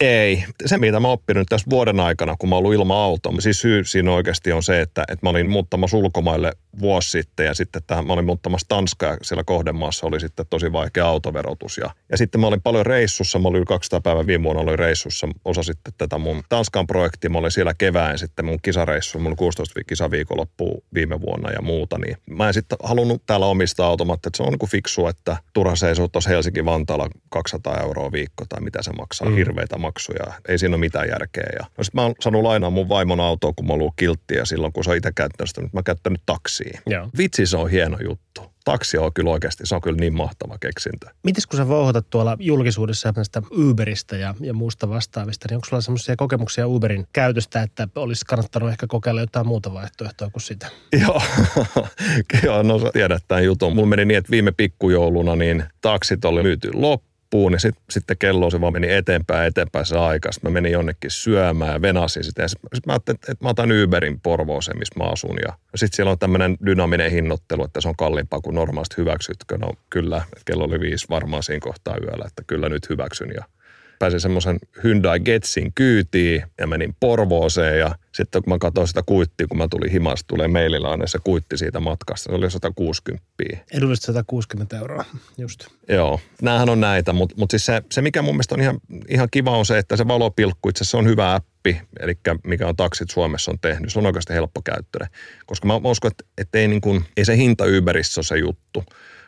Ei. 0.00 0.44
Se, 0.66 0.78
mitä 0.78 1.00
mä 1.00 1.08
oon 1.08 1.12
oppinut 1.12 1.48
tässä 1.48 1.70
vuoden 1.70 2.00
aikana, 2.00 2.36
kun 2.38 2.48
mä 2.48 2.54
oon 2.54 2.58
ollut 2.58 2.74
ilman 2.74 2.96
autoa, 2.96 3.32
siis 3.38 3.60
syy 3.60 3.84
siinä 3.84 4.12
oikeasti 4.12 4.52
on 4.52 4.62
se, 4.62 4.80
että, 4.80 5.04
että 5.08 5.26
mä 5.26 5.30
olin 5.30 5.50
muuttamassa 5.50 5.96
ulkomaille 5.96 6.52
vuosi 6.80 7.10
sitten 7.10 7.46
ja 7.46 7.54
sitten 7.54 7.82
tähän, 7.86 8.06
mä 8.06 8.12
olin 8.12 8.24
muuttamassa 8.24 8.68
Tanskaa 8.68 9.10
ja 9.10 9.16
siellä 9.22 9.44
kohdemaassa 9.44 10.06
oli 10.06 10.20
sitten 10.20 10.46
tosi 10.50 10.72
vaikea 10.72 11.06
autoverotus. 11.06 11.78
Ja, 11.78 11.90
ja 12.10 12.18
sitten 12.18 12.40
mä 12.40 12.46
olin 12.46 12.62
paljon 12.62 12.86
reissussa, 12.86 13.38
mä 13.38 13.48
olin 13.48 13.58
yli 13.58 13.66
200 13.66 14.00
päivää 14.00 14.26
viime 14.26 14.44
vuonna 14.44 14.62
olin 14.62 14.78
reissussa, 14.78 15.28
osa 15.44 15.62
sitten 15.62 15.92
tätä 15.98 16.18
mun 16.18 16.42
Tanskan 16.48 16.86
projektia, 16.86 17.30
mä 17.30 17.38
olin 17.38 17.50
siellä 17.50 17.74
kevään 17.74 18.18
sitten 18.18 18.44
mun 18.44 18.58
kisareissu, 18.62 19.18
mun 19.18 19.36
16 19.36 19.80
kisaviikonloppu 19.86 20.84
viime 20.94 21.20
vuonna 21.20 21.50
ja 21.50 21.62
muuta, 21.62 21.98
niin 21.98 22.16
mä 22.30 22.48
en 22.48 22.54
sitten 22.54 22.78
halunnut 22.82 23.22
täällä 23.26 23.46
omistaa 23.46 23.86
automatta, 23.86 24.28
että 24.28 24.36
se 24.36 24.42
on 24.42 24.48
niin 24.48 24.58
kuin 24.58 24.70
fiksu, 24.70 25.06
että 25.06 25.36
turha 25.52 25.76
seisoo 25.76 26.08
tuossa 26.08 26.30
Helsinki-Vantaalla 26.30 27.08
200 27.28 27.80
euroa 27.80 28.12
viikko 28.12 28.44
tai 28.48 28.60
mitä 28.60 28.82
se 28.82 28.92
maksaa, 28.92 29.28
mm. 29.28 29.36
hirveitä 29.36 29.78
maksuja, 29.90 30.32
ei 30.48 30.58
siinä 30.58 30.76
ole 30.76 30.80
mitään 30.80 31.08
järkeä. 31.08 31.46
Ja, 31.58 31.66
no 31.78 31.84
sitten 31.84 32.00
mä 32.00 32.02
oon 32.02 32.14
saanut 32.20 32.42
lainaa 32.42 32.70
mun 32.70 32.88
vaimon 32.88 33.20
autoa, 33.20 33.52
kun 33.52 33.66
mä 33.66 33.72
oon 33.72 33.80
ollut 33.80 33.94
kilttiä 33.96 34.44
silloin, 34.44 34.72
kun 34.72 34.84
se 34.84 34.90
on 34.90 34.96
itse 34.96 35.12
käyttänyt 35.12 35.48
sitä, 35.48 35.60
mä 35.60 35.68
oon 35.74 35.84
käyttänyt 35.84 36.22
taksia. 36.26 36.80
Joo. 36.86 37.08
Vitsi, 37.18 37.46
se 37.46 37.56
on 37.56 37.70
hieno 37.70 37.98
juttu 38.08 38.50
taksi 38.64 38.98
on 38.98 39.12
kyllä 39.12 39.30
oikeasti, 39.30 39.66
se 39.66 39.74
on 39.74 39.80
kyllä 39.80 39.96
niin 39.96 40.14
mahtava 40.14 40.58
keksintö. 40.58 41.06
Mites 41.22 41.46
kun 41.46 41.56
sä 41.56 41.68
vouhotat 41.68 42.10
tuolla 42.10 42.36
julkisuudessa 42.40 43.12
näistä 43.16 43.42
Uberista 43.52 44.16
ja, 44.16 44.34
ja 44.40 44.54
muusta 44.54 44.88
vastaavista, 44.88 45.46
niin 45.48 45.56
onko 45.56 45.66
sulla 45.68 45.80
sellaisia 45.80 46.16
kokemuksia 46.16 46.68
Uberin 46.68 47.06
käytöstä, 47.12 47.62
että 47.62 47.88
olisi 47.96 48.24
kannattanut 48.24 48.70
ehkä 48.70 48.86
kokeilla 48.86 49.20
jotain 49.20 49.46
muuta 49.46 49.72
vaihtoehtoa 49.72 50.30
kuin 50.30 50.42
sitä? 50.42 50.66
Joo, 51.02 51.22
Joo 52.44 52.62
no 52.62 52.78
sä 52.78 52.90
tiedät 52.92 53.24
tämän 53.28 53.44
jutun. 53.44 53.74
Mulla 53.74 53.88
meni 53.88 54.04
niin, 54.04 54.18
että 54.18 54.30
viime 54.30 54.52
pikkujouluna 54.52 55.36
niin 55.36 55.64
taksit 55.80 56.24
oli 56.24 56.42
myyty 56.42 56.70
loppuun 56.74 57.09
loppuun, 57.34 57.52
niin 57.52 57.60
sit, 57.60 57.74
sitten 57.90 58.16
kello 58.18 58.50
se 58.50 58.60
vaan 58.60 58.72
meni 58.72 58.92
eteenpäin 58.92 59.46
eteenpäin 59.46 59.86
se 59.86 59.98
aika. 59.98 60.32
Sitten 60.32 60.50
mä 60.50 60.54
menin 60.54 60.72
jonnekin 60.72 61.10
syömään 61.10 61.72
ja 61.72 61.82
venasin 61.82 62.24
sitä. 62.24 62.48
Sitten 62.48 62.68
sit 62.74 62.86
mä 62.86 62.92
ajattelin, 62.92 63.16
että, 63.16 63.32
että 63.32 63.44
mä 63.44 63.50
otan 63.50 63.70
Uberin 63.84 64.20
Porvooseen, 64.20 64.78
missä 64.78 64.98
mä 64.98 65.04
asun. 65.04 65.36
Ja 65.46 65.52
sitten 65.74 65.96
siellä 65.96 66.12
on 66.12 66.18
tämmöinen 66.18 66.56
dynaaminen 66.66 67.10
hinnoittelu, 67.10 67.64
että 67.64 67.80
se 67.80 67.88
on 67.88 67.96
kalliimpaa 67.96 68.40
kuin 68.40 68.54
normaalisti 68.54 68.96
hyväksytkö. 68.96 69.58
No 69.58 69.72
kyllä, 69.90 70.22
kello 70.44 70.64
oli 70.64 70.80
viisi 70.80 71.06
varmaan 71.10 71.42
siinä 71.42 71.60
kohtaa 71.60 71.96
yöllä, 72.02 72.24
että 72.26 72.42
kyllä 72.46 72.68
nyt 72.68 72.88
hyväksyn. 72.90 73.30
Ja 73.34 73.44
pääsin 74.00 74.20
semmoisen 74.20 74.58
Hyundai 74.84 75.20
Getsin 75.20 75.72
kyytiin 75.74 76.42
ja 76.58 76.66
menin 76.66 76.96
Porvooseen 77.00 77.78
ja 77.78 77.94
sitten 78.12 78.42
kun 78.42 78.52
mä 78.52 78.58
katsoin 78.58 78.88
sitä 78.88 79.02
kuittia, 79.06 79.46
kun 79.46 79.58
mä 79.58 79.68
tulin 79.70 79.90
himasta, 79.90 80.26
tulee 80.28 80.48
maililla 80.48 80.90
aina 80.90 81.06
se 81.06 81.18
kuitti 81.24 81.58
siitä 81.58 81.80
matkasta. 81.80 82.30
Se 82.30 82.36
oli 82.36 82.50
160. 82.50 83.24
Edullisesti 83.72 84.06
160 84.06 84.78
euroa, 84.78 85.04
just. 85.38 85.66
Joo, 85.88 86.20
näähän 86.42 86.68
on 86.68 86.80
näitä, 86.80 87.12
mutta, 87.12 87.34
mutta 87.38 87.52
siis 87.52 87.66
se, 87.66 87.82
se, 87.90 88.02
mikä 88.02 88.22
mun 88.22 88.34
mielestä 88.34 88.54
on 88.54 88.60
ihan, 88.60 88.80
ihan 89.08 89.28
kiva 89.30 89.58
on 89.58 89.66
se, 89.66 89.78
että 89.78 89.96
se 89.96 90.08
valopilkku, 90.08 90.68
itse 90.68 90.84
se 90.84 90.96
on 90.96 91.06
hyvä 91.06 91.34
appi, 91.34 91.80
eli 92.00 92.18
mikä 92.44 92.68
on 92.68 92.76
taksit 92.76 93.10
Suomessa 93.10 93.50
on 93.50 93.58
tehnyt. 93.60 93.92
Se 93.92 93.98
on 93.98 94.06
oikeasti 94.06 94.34
helppo 94.34 94.62
käyttöä, 94.62 95.08
koska 95.46 95.66
mä 95.66 95.80
uskon, 95.84 96.10
että, 96.10 96.24
että 96.38 96.58
ei, 96.58 96.68
niin 96.68 96.80
kuin, 96.80 97.04
ei 97.16 97.24
se 97.24 97.36
hinta 97.36 97.64
Uberissä 97.78 98.18
ole 98.18 98.24
se 98.24 98.38
juttu 98.38 98.84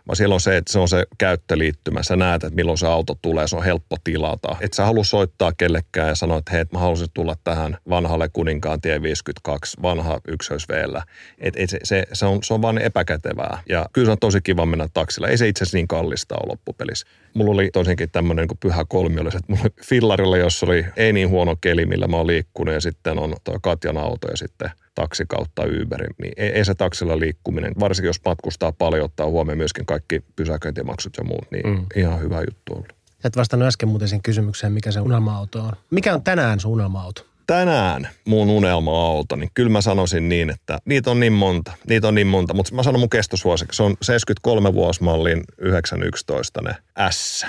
vaan 0.09 0.17
siellä 0.17 0.35
on 0.35 0.41
se, 0.41 0.57
että 0.57 0.73
se 0.73 0.79
on 0.79 0.89
se 0.89 1.07
käyttöliittymä. 1.19 2.03
Sä 2.03 2.17
näet, 2.17 2.45
että 2.45 2.57
milloin 2.57 2.79
se 2.79 2.87
auto 2.87 3.19
tulee, 3.23 3.49
se 3.49 3.57
on 3.57 3.65
helppo 3.65 3.97
tilata. 4.05 4.57
Et 4.61 4.73
sä 4.73 4.85
halua 4.85 5.05
soittaa 5.05 5.53
kellekään 5.53 6.09
ja 6.09 6.15
sanoa, 6.15 6.39
että 6.39 6.53
hei, 6.53 6.65
mä 6.73 6.79
haluaisin 6.79 7.09
tulla 7.15 7.37
tähän 7.45 7.77
vanhalle 7.89 8.29
kuninkaan 8.33 8.81
tie 8.81 9.03
52, 9.03 9.83
vanha 9.83 10.21
ykkösveellä. 10.29 11.03
Et, 11.39 11.55
et 11.57 11.71
se, 11.71 11.79
se, 11.85 12.07
se, 12.13 12.27
on, 12.27 12.43
se 12.43 12.55
on 12.55 12.63
vaan 12.63 12.79
epäkätevää. 12.79 13.63
Ja 13.69 13.87
kyllä 13.93 14.07
se 14.07 14.13
on 14.13 14.19
tosi 14.19 14.41
kiva 14.41 14.67
mennä 14.67 14.89
taksilla. 14.95 15.29
Ei 15.29 15.39
se 15.39 15.49
itse 15.49 15.65
asiassa 15.65 15.77
niin 15.77 15.89
kallista 15.89 16.35
ole 16.35 16.49
loppupelissä. 16.49 17.07
Mulla 17.35 17.53
oli 17.53 17.71
tosinkin 17.73 18.11
tämmöinen 18.11 18.47
niin 18.49 18.59
pyhä 18.59 18.85
kolmi, 18.89 19.21
oli, 19.21 19.29
että 19.29 19.41
mulla 19.49 19.63
oli 19.63 19.85
fillarilla, 19.85 20.37
jossa 20.37 20.67
oli 20.67 20.87
ei 20.97 21.13
niin 21.13 21.29
huono 21.29 21.57
keli, 21.61 21.87
millä 21.87 22.09
mä 22.09 22.17
oon 22.17 22.27
liikkunut, 22.27 22.75
ja 22.75 22.81
sitten 22.81 23.19
on 23.19 23.37
tuo 23.45 23.59
Katjan 23.63 23.99
auto 23.99 24.29
ja 24.29 24.37
sitten 24.37 24.71
taksi 24.95 25.25
kautta 25.29 25.63
Uber, 25.83 26.07
niin 26.23 26.33
ei, 26.37 26.49
ei 26.49 26.65
se 26.65 26.75
taksilla 26.75 27.19
liikkuminen, 27.19 27.73
varsinkin 27.81 28.07
jos 28.07 28.21
matkustaa 28.25 28.73
paljon, 28.73 29.05
ottaa 29.05 29.27
huomioon 29.27 29.59
myöskin 29.59 29.87
kaikki 29.87 30.25
pysäköintimaksut 30.37 31.17
ja 31.17 31.25
muut, 31.25 31.47
niin 31.51 31.67
mm. 31.67 31.87
ihan 31.97 32.21
hyvä 32.21 32.41
juttu 32.41 32.73
ollut. 32.73 32.93
Et 33.25 33.37
vastannut 33.37 33.69
äsken 33.69 33.89
muuten 33.89 34.09
sen 34.09 34.23
kysymykseen, 34.23 34.73
mikä 34.73 34.91
se 34.91 35.01
unelma-auto 35.01 35.63
on. 35.63 35.73
Mikä 35.91 36.15
on 36.15 36.23
tänään 36.23 36.61
sun 36.61 36.73
unelma-auto? 36.73 37.33
tänään 37.47 38.09
mun 38.25 38.51
unelma-auto, 38.51 39.37
niin 39.37 39.51
kyllä 39.55 39.71
mä 39.71 39.81
sanoisin 39.81 40.29
niin, 40.29 40.51
että 40.51 40.79
niitä 40.85 41.11
on 41.11 41.21
niin 41.21 41.33
monta, 41.33 41.73
niitä 41.89 42.09
on 42.09 42.15
niin 42.15 42.27
monta, 42.27 42.55
mutta 42.55 42.75
mä 42.75 42.83
sanon 42.83 43.01
mun 43.01 43.11
kestosuosiksi, 43.11 43.77
se 43.77 43.83
on 43.83 43.97
73 44.03 44.75
vuosmallin 44.75 45.45
911 45.59 46.63
ne 46.63 46.75
S. 47.11 47.47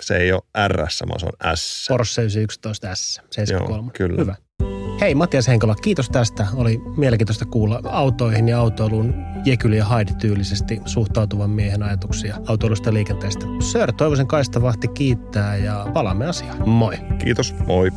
Se 0.00 0.16
ei 0.16 0.32
ole 0.32 0.42
RS, 0.68 1.02
vaan 1.08 1.20
se 1.20 1.26
on 1.26 1.56
S. 1.56 1.86
Porsche 1.88 2.22
911 2.22 2.94
S, 2.94 3.20
73. 3.30 3.82
Joo, 3.82 3.90
kyllä. 3.94 4.20
Hyvä. 4.20 4.34
Hei 5.02 5.14
Matias 5.14 5.48
Henkola, 5.48 5.74
kiitos 5.74 6.10
tästä. 6.10 6.46
Oli 6.54 6.82
mielenkiintoista 6.96 7.44
kuulla 7.44 7.80
autoihin 7.84 8.48
ja 8.48 8.60
autoiluun 8.60 9.14
Jekyli 9.44 9.76
ja 9.76 9.84
Haidi 9.84 10.12
tyylisesti 10.14 10.80
suhtautuvan 10.86 11.50
miehen 11.50 11.82
ajatuksia 11.82 12.36
autoilusta 12.46 12.88
ja 12.88 12.94
liikenteestä. 12.94 13.46
Sir 13.60 13.92
Toivosen 13.92 14.26
Kaistavahti 14.26 14.88
kiittää 14.88 15.56
ja 15.56 15.86
palaamme 15.92 16.26
asiaan. 16.26 16.68
Moi. 16.68 16.98
Kiitos, 17.18 17.54
moi. 17.66 17.90